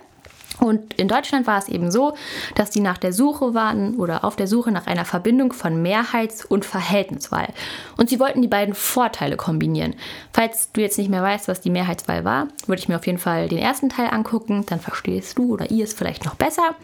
Und 0.59 0.93
in 1.01 1.09
Deutschland 1.09 1.47
war 1.47 1.57
es 1.57 1.67
eben 1.67 1.91
so, 1.91 2.15
dass 2.55 2.69
die 2.69 2.81
nach 2.81 2.99
der 2.99 3.15
Suche 3.15 3.55
waren 3.55 3.95
oder 3.95 4.23
auf 4.23 4.37
der 4.37 4.47
Suche 4.47 4.71
nach 4.71 4.87
einer 4.87 5.07
Verbindung 5.07 5.55
von 5.55 5.81
Mehrheits- 5.81 6.45
und 6.45 6.67
Verhältniswahl. 6.67 7.49
Und 7.97 8.11
sie 8.11 8.21
wollten 8.21 8.43
die 8.43 8.49
beiden 8.49 8.75
Vorteile 8.75 9.39
kombinieren. 9.39 9.95
Falls 10.35 10.71
du 10.73 10.83
jetzt 10.83 10.99
nicht 10.99 11.09
mehr 11.09 11.23
weißt, 11.23 11.49
was 11.49 11.63
die 11.63 11.71
Mehrheitswahl 11.71 12.23
war, 12.23 12.49
würde 12.67 12.83
ich 12.83 12.89
mir 12.91 12.97
auf 12.97 13.07
jeden 13.07 13.17
Fall 13.17 13.49
den 13.49 13.57
ersten 13.57 13.89
Teil 13.89 14.11
angucken. 14.11 14.67
Dann 14.67 14.79
verstehst 14.79 15.39
du 15.39 15.55
oder 15.55 15.71
ihr 15.71 15.85
es 15.85 15.95
vielleicht 15.95 16.27
noch 16.27 16.35
besser. 16.35 16.75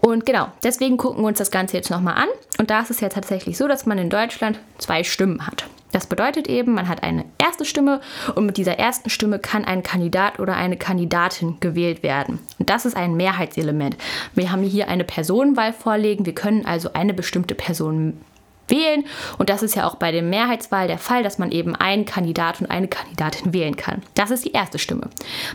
Und 0.00 0.24
genau, 0.24 0.46
deswegen 0.62 0.98
gucken 0.98 1.24
wir 1.24 1.28
uns 1.28 1.38
das 1.38 1.50
Ganze 1.50 1.76
jetzt 1.76 1.90
nochmal 1.90 2.14
an. 2.14 2.28
Und 2.58 2.70
da 2.70 2.82
ist 2.82 2.90
es 2.90 3.00
ja 3.00 3.08
tatsächlich 3.08 3.58
so, 3.58 3.66
dass 3.66 3.86
man 3.86 3.98
in 3.98 4.08
Deutschland 4.08 4.60
zwei 4.78 5.02
Stimmen 5.02 5.44
hat. 5.48 5.66
Das 5.96 6.06
bedeutet 6.06 6.46
eben, 6.46 6.74
man 6.74 6.88
hat 6.88 7.02
eine 7.02 7.24
erste 7.38 7.64
Stimme 7.64 8.02
und 8.34 8.44
mit 8.44 8.58
dieser 8.58 8.78
ersten 8.78 9.08
Stimme 9.08 9.38
kann 9.38 9.64
ein 9.64 9.82
Kandidat 9.82 10.38
oder 10.40 10.54
eine 10.54 10.76
Kandidatin 10.76 11.56
gewählt 11.60 12.02
werden. 12.02 12.38
Und 12.58 12.68
das 12.68 12.84
ist 12.84 12.94
ein 12.94 13.16
Mehrheitselement. 13.16 13.96
Wir 14.34 14.52
haben 14.52 14.62
hier 14.62 14.88
eine 14.88 15.04
Personenwahl 15.04 15.72
vorlegen. 15.72 16.26
Wir 16.26 16.34
können 16.34 16.66
also 16.66 16.92
eine 16.92 17.14
bestimmte 17.14 17.54
Person 17.54 18.20
wählen. 18.68 19.04
Und 19.38 19.50
das 19.50 19.62
ist 19.62 19.74
ja 19.74 19.86
auch 19.86 19.96
bei 19.96 20.12
der 20.12 20.22
Mehrheitswahl 20.22 20.88
der 20.88 20.98
Fall, 20.98 21.22
dass 21.22 21.38
man 21.38 21.52
eben 21.52 21.76
einen 21.76 22.04
Kandidat 22.04 22.60
und 22.60 22.70
eine 22.70 22.88
Kandidatin 22.88 23.52
wählen 23.52 23.76
kann. 23.76 24.02
Das 24.14 24.30
ist 24.30 24.44
die 24.44 24.52
erste 24.52 24.78
Stimme. 24.78 25.08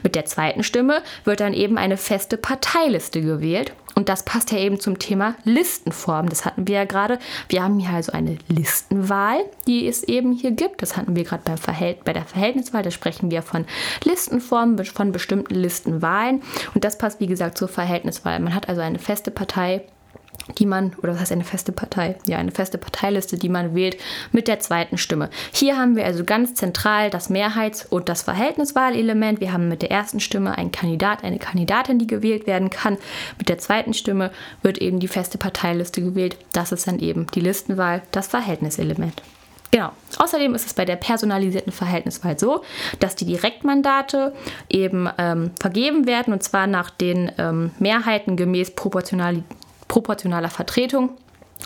Mit 0.04 0.16
der 0.16 0.26
zweiten 0.26 0.64
Stimme 0.64 1.02
wird 1.24 1.40
dann 1.40 1.54
eben 1.54 1.78
eine 1.78 1.98
feste 1.98 2.38
Parteiliste 2.38 3.22
gewählt. 3.22 3.74
Und 3.94 4.10
das 4.10 4.24
passt 4.24 4.52
ja 4.52 4.58
eben 4.58 4.80
zum 4.80 5.00
Thema 5.00 5.36
Listenform. 5.44 6.30
Das 6.30 6.46
hatten 6.46 6.68
wir 6.68 6.76
ja 6.76 6.86
gerade. 6.86 7.20
Wir 7.50 7.64
haben 7.64 7.80
hier 7.80 7.92
also 7.92 8.14
eine 8.14 8.38
Listenwahl, 8.48 9.44
die 9.68 9.88
es 9.88 10.04
eben 10.04 10.32
hier 10.32 10.52
gibt. 10.52 10.82
Das 10.82 10.96
hatten 10.96 11.16
wir 11.16 11.24
gerade 11.24 11.58
Verhält 11.58 12.04
bei 12.06 12.14
der 12.14 12.24
Verhältniswahl. 12.24 12.84
Da 12.84 12.92
sprechen 12.92 13.32
wir 13.32 13.42
von 13.42 13.66
Listenformen, 14.04 14.84
von 14.86 15.12
bestimmten 15.12 15.56
Listenwahlen. 15.56 16.42
Und 16.74 16.84
das 16.84 16.98
passt, 16.98 17.20
wie 17.20 17.28
gesagt, 17.28 17.58
zur 17.58 17.68
Verhältniswahl. 17.68 18.40
Man 18.40 18.56
hat 18.56 18.70
also 18.70 18.82
eine 18.82 19.00
feste 19.00 19.30
Partei 19.30 19.84
die 20.58 20.66
man, 20.66 20.94
oder 21.02 21.14
was 21.14 21.22
heißt 21.22 21.32
eine 21.32 21.44
feste 21.44 21.72
Partei? 21.72 22.16
Ja, 22.26 22.38
eine 22.38 22.52
feste 22.52 22.78
Parteiliste, 22.78 23.38
die 23.38 23.50
man 23.50 23.76
wählt 23.76 23.98
mit 24.32 24.48
der 24.48 24.60
zweiten 24.60 24.98
Stimme. 24.98 25.30
Hier 25.52 25.78
haben 25.78 25.96
wir 25.96 26.06
also 26.06 26.24
ganz 26.24 26.54
zentral 26.56 27.10
das 27.10 27.30
Mehrheits- 27.30 27.86
und 27.86 28.10
das 28.10 28.24
Verhältniswahlelement. 28.24 29.40
Wir 29.40 29.54
haben 29.54 29.68
mit 29.68 29.82
der 29.82 29.92
ersten 29.92 30.20
Stimme 30.20 30.58
einen 30.58 30.72
Kandidat, 30.72 31.24
eine 31.24 31.40
Kandidatin, 31.40 32.00
die 32.00 32.08
gewählt 32.08 32.48
werden 32.48 32.70
kann. 32.70 32.98
Mit 33.38 33.50
der 33.50 33.58
zweiten 33.58 33.94
Stimme 33.94 34.32
wird 34.62 34.80
eben 34.80 35.00
die 35.00 35.08
feste 35.08 35.38
Parteiliste 35.38 36.02
gewählt. 36.02 36.38
Das 36.54 36.72
ist 36.72 36.88
dann 36.88 37.00
eben 37.00 37.28
die 37.34 37.42
Listenwahl, 37.42 38.02
das 38.12 38.28
Verhältniselement. 38.28 39.22
Genau. 39.72 39.92
Außerdem 40.18 40.54
ist 40.54 40.66
es 40.66 40.74
bei 40.74 40.84
der 40.84 40.98
personalisierten 40.98 41.72
Verhältniswahl 41.72 42.38
so, 42.38 42.62
dass 43.00 43.16
die 43.16 43.26
Direktmandate 43.26 44.34
eben 44.68 45.10
ähm, 45.18 45.52
vergeben 45.62 46.08
werden 46.08 46.34
und 46.34 46.44
zwar 46.44 46.68
nach 46.68 46.90
den 46.90 47.32
ähm, 47.38 47.72
Mehrheiten 47.80 48.36
gemäß 48.36 48.72
Proportionalität 48.76 49.46
proportionaler 49.92 50.50
Vertretung. 50.50 51.10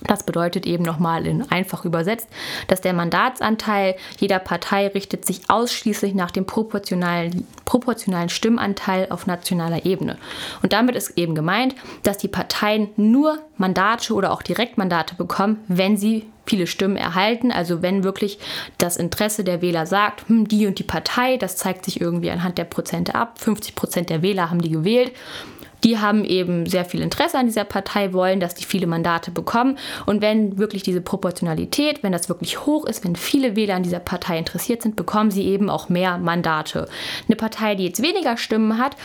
Das 0.07 0.23
bedeutet 0.23 0.65
eben 0.65 0.83
nochmal 0.83 1.27
in 1.27 1.49
einfach 1.51 1.85
übersetzt, 1.85 2.27
dass 2.67 2.81
der 2.81 2.93
Mandatsanteil 2.93 3.95
jeder 4.19 4.39
Partei 4.39 4.87
richtet 4.87 5.25
sich 5.25 5.49
ausschließlich 5.49 6.15
nach 6.15 6.31
dem 6.31 6.45
proportionalen, 6.45 7.47
proportionalen 7.65 8.29
Stimmanteil 8.29 9.07
auf 9.11 9.27
nationaler 9.27 9.85
Ebene. 9.85 10.17
Und 10.63 10.73
damit 10.73 10.95
ist 10.95 11.17
eben 11.17 11.35
gemeint, 11.35 11.75
dass 12.01 12.17
die 12.17 12.27
Parteien 12.27 12.89
nur 12.97 13.37
Mandate 13.57 14.13
oder 14.13 14.33
auch 14.33 14.41
Direktmandate 14.41 15.15
bekommen, 15.15 15.59
wenn 15.67 15.95
sie 15.95 16.25
viele 16.47 16.67
Stimmen 16.67 16.97
erhalten. 16.97 17.51
Also 17.51 17.81
wenn 17.81 18.03
wirklich 18.03 18.39
das 18.77 18.97
Interesse 18.97 19.43
der 19.43 19.61
Wähler 19.61 19.85
sagt, 19.85 20.27
hm, 20.27 20.47
die 20.47 20.67
und 20.67 20.79
die 20.79 20.83
Partei, 20.83 21.37
das 21.37 21.57
zeigt 21.57 21.85
sich 21.85 22.01
irgendwie 22.01 22.31
anhand 22.31 22.57
der 22.57 22.65
Prozente 22.65 23.15
ab. 23.15 23.39
50 23.39 23.75
Prozent 23.75 24.09
der 24.09 24.21
Wähler 24.21 24.49
haben 24.49 24.61
die 24.61 24.71
gewählt 24.71 25.11
die 25.83 25.99
haben 25.99 26.23
eben 26.25 26.65
sehr 26.65 26.85
viel 26.85 27.01
Interesse 27.01 27.37
an 27.37 27.45
dieser 27.45 27.63
Partei, 27.63 28.13
wollen, 28.13 28.39
dass 28.39 28.55
die 28.55 28.65
viele 28.65 28.87
Mandate 28.87 29.31
bekommen. 29.31 29.77
Und 30.05 30.21
wenn 30.21 30.57
wirklich 30.57 30.83
diese 30.83 31.01
Proportionalität, 31.01 32.03
wenn 32.03 32.11
das 32.11 32.29
wirklich 32.29 32.65
hoch 32.65 32.85
ist, 32.85 33.03
wenn 33.03 33.15
viele 33.15 33.55
Wähler 33.55 33.75
an 33.75 33.83
dieser 33.83 33.99
Partei 33.99 34.37
interessiert 34.37 34.81
sind, 34.81 34.95
bekommen 34.95 35.31
sie 35.31 35.43
eben 35.43 35.69
auch 35.69 35.89
mehr 35.89 36.17
Mandate. 36.17 36.87
Eine 37.27 37.35
Partei, 37.35 37.75
die 37.75 37.85
jetzt 37.85 38.01
weniger 38.01 38.37
Stimmen 38.37 38.77
hat, 38.77 38.95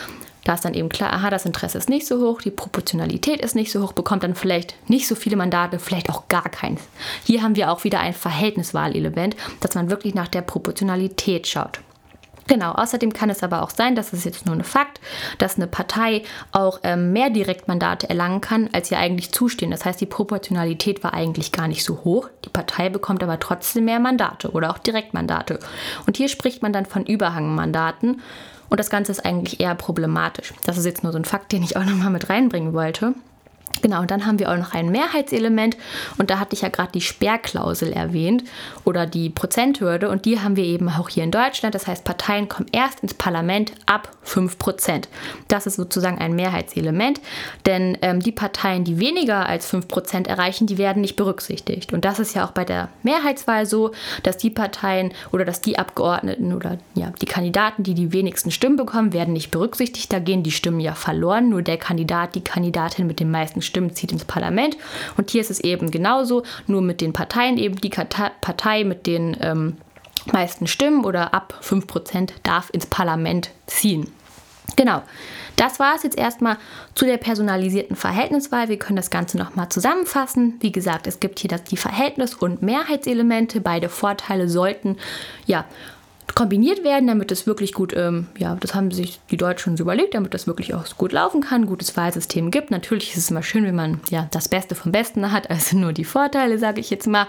da 0.45 0.55
ist 0.55 0.65
dann 0.65 0.75
eben 0.75 0.89
klar, 0.89 1.13
aha, 1.13 1.29
das 1.29 1.45
Interesse 1.45 1.79
ist 1.79 1.91
nicht 1.91 2.07
so 2.07 2.21
hoch, 2.21 2.41
die 2.41 2.51
Proportionalität 2.51 3.43
ist 3.43 3.55
nicht 3.55 3.71
so 3.71 3.83
hoch, 3.83 3.93
bekommt 3.93 4.23
dann 4.23 4.35
vielleicht 4.35 4.75
nicht 4.89 5.07
so 5.07 5.15
viele 5.15 5.37
Mandate, 5.37 5.79
vielleicht 5.79 6.09
auch 6.09 6.29
gar 6.29 6.49
keins. 6.49 6.81
Hier 7.25 7.43
haben 7.43 7.57
wir 7.57 7.71
auch 7.71 7.85
wieder 7.85 8.01
ein 8.01 8.15
Verhältniswahlelement, 8.15 9.37
dass 9.61 9.75
man 9.75 9.91
wirklich 9.91 10.15
nach 10.15 10.29
der 10.29 10.43
Proportionalität 10.43 11.47
schaut. 11.47 11.81
Genau, 12.51 12.73
außerdem 12.73 13.13
kann 13.13 13.31
es 13.31 13.45
aber 13.45 13.63
auch 13.63 13.71
sein, 13.71 13.95
das 13.95 14.13
ist 14.13 14.25
jetzt 14.25 14.45
nur 14.45 14.57
ein 14.57 14.65
Fakt, 14.65 15.01
dass 15.39 15.55
eine 15.55 15.69
Partei 15.69 16.23
auch 16.51 16.81
ähm, 16.83 17.13
mehr 17.13 17.31
Direktmandate 17.31 18.11
erlangen 18.11 18.41
kann, 18.41 18.69
als 18.73 18.91
ihr 18.91 18.99
eigentlich 18.99 19.31
zustehen. 19.31 19.71
Das 19.71 19.85
heißt, 19.85 20.01
die 20.01 20.07
Proportionalität 20.07 21.05
war 21.05 21.15
eigentlich 21.15 21.53
gar 21.53 21.69
nicht 21.69 21.85
so 21.85 22.01
hoch. 22.03 22.29
Die 22.45 22.49
Partei 22.49 22.89
bekommt 22.89 23.23
aber 23.23 23.39
trotzdem 23.39 23.85
mehr 23.85 24.01
Mandate 24.01 24.51
oder 24.51 24.71
auch 24.71 24.79
Direktmandate. 24.79 25.61
Und 26.09 26.17
hier 26.17 26.29
spricht 26.29 26.61
man 26.61 26.73
dann 26.73 26.87
von 26.87 27.07
Überhangmandaten. 27.07 28.21
Und 28.69 28.81
das 28.81 28.91
Ganze 28.91 29.13
ist 29.13 29.25
eigentlich 29.25 29.61
eher 29.61 29.77
problematisch. 29.77 30.53
Das 30.65 30.77
ist 30.77 30.87
jetzt 30.87 31.05
nur 31.05 31.13
so 31.13 31.19
ein 31.19 31.25
Fakt, 31.25 31.53
den 31.53 31.63
ich 31.63 31.77
auch 31.77 31.85
nochmal 31.85 32.11
mit 32.11 32.31
reinbringen 32.31 32.73
wollte. 32.73 33.15
Genau, 33.83 34.01
und 34.01 34.11
dann 34.11 34.27
haben 34.27 34.39
wir 34.39 34.51
auch 34.51 34.57
noch 34.57 34.75
ein 34.75 34.91
Mehrheitselement 34.91 35.77
und 36.19 36.31
da 36.31 36.39
hatte 36.39 36.55
ich 36.55 36.63
ja 36.63 36.69
gerade 36.69 36.93
die 36.93 37.01
Sperrklausel 37.01 37.93
erwähnt 37.93 38.45
oder 38.85 39.07
die 39.07 39.31
Prozenthürde 39.31 40.09
und 40.09 40.25
die 40.25 40.41
haben 40.41 40.57
wir 40.57 40.65
eben 40.65 40.89
auch 40.89 41.09
hier 41.09 41.25
in 41.25 41.31
Deutschland. 41.31 41.75
Das 41.75 41.87
heißt, 41.87 42.05
Parteien 42.05 42.49
kommen 42.49 42.69
erst 42.73 43.01
ins 43.01 43.15
Parlament 43.15 43.73
ab 43.87 44.11
5%. 44.27 45.05
Das 45.49 45.67
ist 45.67 45.77
sozusagen 45.77 46.19
ein 46.19 46.35
Mehrheitselement, 46.35 47.21
denn 47.67 47.99
ähm, 48.03 48.21
die 48.21 48.33
Parteien, 48.33 48.85
die 48.85 49.01
weniger 49.01 49.47
als 49.47 49.73
5% 49.73 50.29
erreichen, 50.29 50.67
die 50.67 50.79
werden 50.79 51.01
nicht 51.01 51.17
berücksichtigt. 51.17 51.93
Und 51.93 52.05
das 52.05 52.19
ist 52.19 52.35
ja 52.35 52.47
auch 52.47 52.53
bei 52.53 52.65
der 52.65 52.89
Mehrheitswahl 53.03 53.67
so, 53.67 53.93
dass 54.23 54.37
die 54.37 54.51
Parteien 54.51 55.13
oder 55.33 55.45
dass 55.45 55.61
die 55.61 55.79
Abgeordneten 55.79 56.53
oder 56.53 56.79
ja, 56.95 57.13
die 57.21 57.27
Kandidaten, 57.27 57.83
die 57.83 57.95
die 57.95 58.13
wenigsten 58.13 58.51
Stimmen 58.51 58.77
bekommen, 58.77 59.13
werden 59.13 59.33
nicht 59.33 59.51
berücksichtigt. 59.51 60.13
Da 60.13 60.19
gehen 60.19 60.43
die 60.43 60.51
Stimmen 60.51 60.81
ja 60.81 60.95
verloren. 60.95 61.49
Nur 61.49 61.63
der 61.63 61.79
Kandidat, 61.79 62.35
die 62.35 62.45
Kandidatin 62.45 63.07
mit 63.07 63.21
den 63.21 63.31
meisten 63.31 63.63
Stimmen 63.63 63.70
zieht 63.95 64.13
ins 64.13 64.25
Parlament. 64.25 64.77
Und 65.17 65.31
hier 65.31 65.41
ist 65.41 65.51
es 65.51 65.61
eben 65.61 65.91
genauso, 65.91 66.43
nur 66.67 66.83
mit 66.83 67.01
den 67.01 67.13
Parteien 67.13 67.59
eben 67.59 67.77
die 67.77 67.91
Partei 67.91 68.85
mit 68.85 69.07
den 69.07 69.37
ähm, 69.41 69.77
meisten 70.33 70.67
Stimmen 70.67 71.05
oder 71.05 71.35
ab 71.35 71.55
5% 71.63 72.31
darf 72.43 72.71
ins 72.71 72.87
Parlament 72.87 73.51
ziehen. 73.67 74.13
Genau. 74.77 75.03
Das 75.57 75.79
war 75.79 75.95
es 75.95 76.05
jetzt 76.05 76.19
erstmal 76.19 76.57
zu 76.95 77.05
der 77.05 77.19
personalisierten 77.19 77.97
Verhältniswahl. 77.97 78.69
Wir 78.69 78.79
können 78.79 78.97
das 78.97 79.11
Ganze 79.11 79.37
nochmal 79.37 79.69
zusammenfassen. 79.69 80.55
Wie 80.61 80.73
gesagt, 80.73 81.07
es 81.07 81.21
gibt 81.21 81.39
hier 81.39 81.51
das, 81.51 81.65
die 81.65 81.77
Verhältnis- 81.77 82.35
und 82.35 82.63
Mehrheitselemente. 82.63 83.61
Beide 83.61 83.91
Vorteile 83.91 84.49
sollten 84.49 84.97
ja 85.45 85.67
kombiniert 86.35 86.85
werden, 86.85 87.07
damit 87.07 87.33
es 87.33 87.47
wirklich 87.47 87.73
gut, 87.73 87.95
ähm, 87.97 88.27
ja, 88.39 88.57
das 88.61 88.75
haben 88.75 88.91
sich 88.91 89.21
die 89.31 89.37
Deutschen 89.37 89.77
so 89.77 89.85
überlegt, 89.85 90.15
damit 90.15 90.35
das 90.35 90.47
wirklich 90.47 90.75
auch 90.75 90.85
gut 90.97 91.13
laufen 91.13 91.41
kann, 91.41 91.67
gutes 91.67 91.97
Wahlsystem 91.97 92.51
gibt. 92.51 92.71
Natürlich 92.71 93.11
ist 93.11 93.19
es 93.19 93.31
immer 93.31 93.43
schön, 93.43 93.65
wenn 93.65 93.75
man 93.75 94.01
ja 94.11 94.29
das 94.31 94.49
Beste 94.49 94.75
vom 94.75 94.93
Besten 94.93 95.33
hat, 95.33 95.51
also 95.51 95.77
nur 95.77 95.93
die 95.93 96.05
Vorteile, 96.05 96.59
sage 96.59 96.81
ich 96.81 96.91
jetzt 96.91 97.07
mal. 97.07 97.27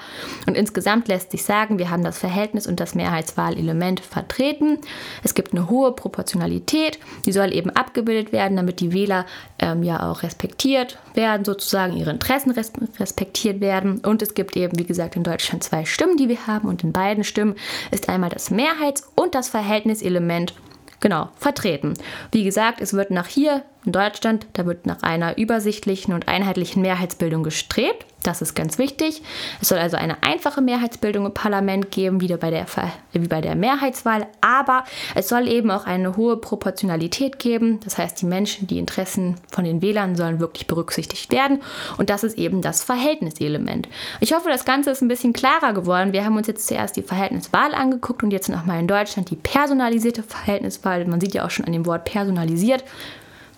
Und 0.47 0.55
insgesamt 0.55 1.07
lässt 1.07 1.31
sich 1.31 1.43
sagen, 1.43 1.79
wir 1.79 1.89
haben 1.89 2.03
das 2.03 2.19
Verhältnis 2.19 2.67
und 2.67 2.79
das 2.79 2.95
Mehrheitswahlelement 2.95 3.99
vertreten. 3.99 4.77
Es 5.23 5.33
gibt 5.33 5.53
eine 5.53 5.69
hohe 5.69 5.93
Proportionalität, 5.93 6.99
die 7.25 7.31
soll 7.31 7.53
eben 7.53 7.69
abgebildet 7.69 8.31
werden, 8.31 8.57
damit 8.57 8.79
die 8.79 8.93
Wähler 8.93 9.25
ähm, 9.59 9.83
ja 9.83 10.09
auch 10.09 10.23
respektiert 10.23 10.97
werden, 11.13 11.45
sozusagen 11.45 11.95
ihre 11.95 12.11
Interessen 12.11 12.51
res 12.51 12.71
respektiert 12.99 13.61
werden. 13.61 13.99
Und 13.99 14.21
es 14.21 14.33
gibt 14.33 14.55
eben, 14.57 14.77
wie 14.77 14.85
gesagt, 14.85 15.15
in 15.15 15.23
Deutschland 15.23 15.63
zwei 15.63 15.85
Stimmen, 15.85 16.17
die 16.17 16.29
wir 16.29 16.47
haben 16.47 16.67
und 16.67 16.83
in 16.83 16.91
beiden 16.91 17.23
Stimmen 17.23 17.55
ist 17.91 18.09
einmal 18.09 18.29
das 18.29 18.51
Mehrheits- 18.91 19.09
und 19.15 19.35
das 19.35 19.49
Verhältniselement 19.49 20.53
genau 20.99 21.29
vertreten. 21.35 21.93
Wie 22.31 22.43
gesagt, 22.43 22.81
es 22.81 22.93
wird 22.93 23.11
nach 23.11 23.27
hier 23.27 23.63
in 23.83 23.91
Deutschland, 23.91 24.45
da 24.53 24.65
wird 24.65 24.85
nach 24.85 25.01
einer 25.01 25.37
übersichtlichen 25.37 26.13
und 26.13 26.27
einheitlichen 26.27 26.81
Mehrheitsbildung 26.81 27.43
gestrebt. 27.43 28.05
Das 28.21 28.43
ist 28.43 28.53
ganz 28.53 28.77
wichtig. 28.77 29.23
Es 29.59 29.69
soll 29.69 29.79
also 29.79 29.97
eine 29.97 30.21
einfache 30.21 30.61
Mehrheitsbildung 30.61 31.25
im 31.25 31.33
Parlament 31.33 31.89
geben, 31.89 32.21
wieder 32.21 32.37
bei 32.37 32.51
der, 32.51 32.67
wie 33.13 33.27
bei 33.27 33.41
der 33.41 33.55
Mehrheitswahl, 33.55 34.27
aber 34.41 34.83
es 35.15 35.27
soll 35.27 35.47
eben 35.47 35.71
auch 35.71 35.85
eine 35.85 36.17
hohe 36.17 36.37
Proportionalität 36.37 37.39
geben. 37.39 37.79
Das 37.83 37.97
heißt, 37.97 38.21
die 38.21 38.27
Menschen, 38.27 38.67
die 38.67 38.77
Interessen 38.77 39.37
von 39.51 39.63
den 39.63 39.81
Wählern 39.81 40.15
sollen 40.15 40.39
wirklich 40.39 40.67
berücksichtigt 40.67 41.31
werden 41.31 41.61
und 41.97 42.11
das 42.11 42.23
ist 42.23 42.37
eben 42.37 42.61
das 42.61 42.83
Verhältniselement. 42.83 43.89
Ich 44.19 44.33
hoffe, 44.33 44.49
das 44.49 44.65
Ganze 44.65 44.91
ist 44.91 45.01
ein 45.01 45.07
bisschen 45.07 45.33
klarer 45.33 45.73
geworden. 45.73 46.13
Wir 46.13 46.23
haben 46.23 46.37
uns 46.37 46.45
jetzt 46.45 46.67
zuerst 46.67 46.95
die 46.97 47.01
Verhältniswahl 47.01 47.73
angeguckt 47.73 48.21
und 48.21 48.29
jetzt 48.29 48.49
nochmal 48.49 48.79
in 48.79 48.87
Deutschland 48.87 49.31
die 49.31 49.35
personalisierte 49.35 50.21
Verhältniswahl. 50.21 51.05
Man 51.05 51.21
sieht 51.21 51.33
ja 51.33 51.43
auch 51.43 51.49
schon 51.49 51.65
an 51.65 51.73
dem 51.73 51.87
Wort 51.87 52.05
personalisiert, 52.05 52.83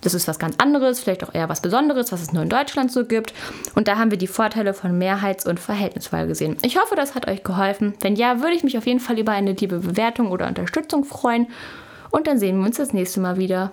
das 0.04 0.14
ist 0.14 0.28
was 0.28 0.40
ganz 0.40 0.56
anderes, 0.58 1.00
vielleicht 1.00 1.24
auch 1.24 1.34
eher 1.34 1.50
was 1.50 1.62
Besonderes, 1.62 2.12
was 2.12 2.22
es 2.22 2.34
nur 2.34 2.44
in 2.44 2.50
Deutschland 2.50 2.92
so 2.92 3.06
gibt. 3.06 3.34
Und 3.76 3.88
da 3.88 3.98
haben 3.98 4.12
wir 4.12 4.18
die 4.18 4.28
Vorteile 4.28 4.74
von 4.74 4.98
Mehrheits- 4.98 5.46
und 5.46 5.60
Verhältniswahl 5.60 6.28
gesehen. 6.28 6.58
Ich 6.62 6.78
hoffe, 6.78 6.96
das 6.96 7.16
hat 7.16 7.28
euch 7.28 7.44
geholfen. 7.44 7.94
Wenn 8.02 8.16
ja, 8.16 8.42
würde 8.42 8.56
ich 8.56 8.64
mich 8.64 8.78
auf 8.78 8.86
jeden 8.86 9.00
Fall 9.00 9.18
über 9.18 9.32
eine 9.32 9.54
liebe 9.54 9.80
Bewertung 9.80 10.32
oder 10.32 10.48
Unterstützung 10.48 11.06
freuen. 11.06 11.48
Und 12.12 12.28
dann 12.28 12.38
sehen 12.38 12.60
wir 12.60 12.66
uns 12.66 12.78
das 12.78 12.94
nächste 12.94 13.20
Mal 13.22 13.38
wieder. 13.38 13.72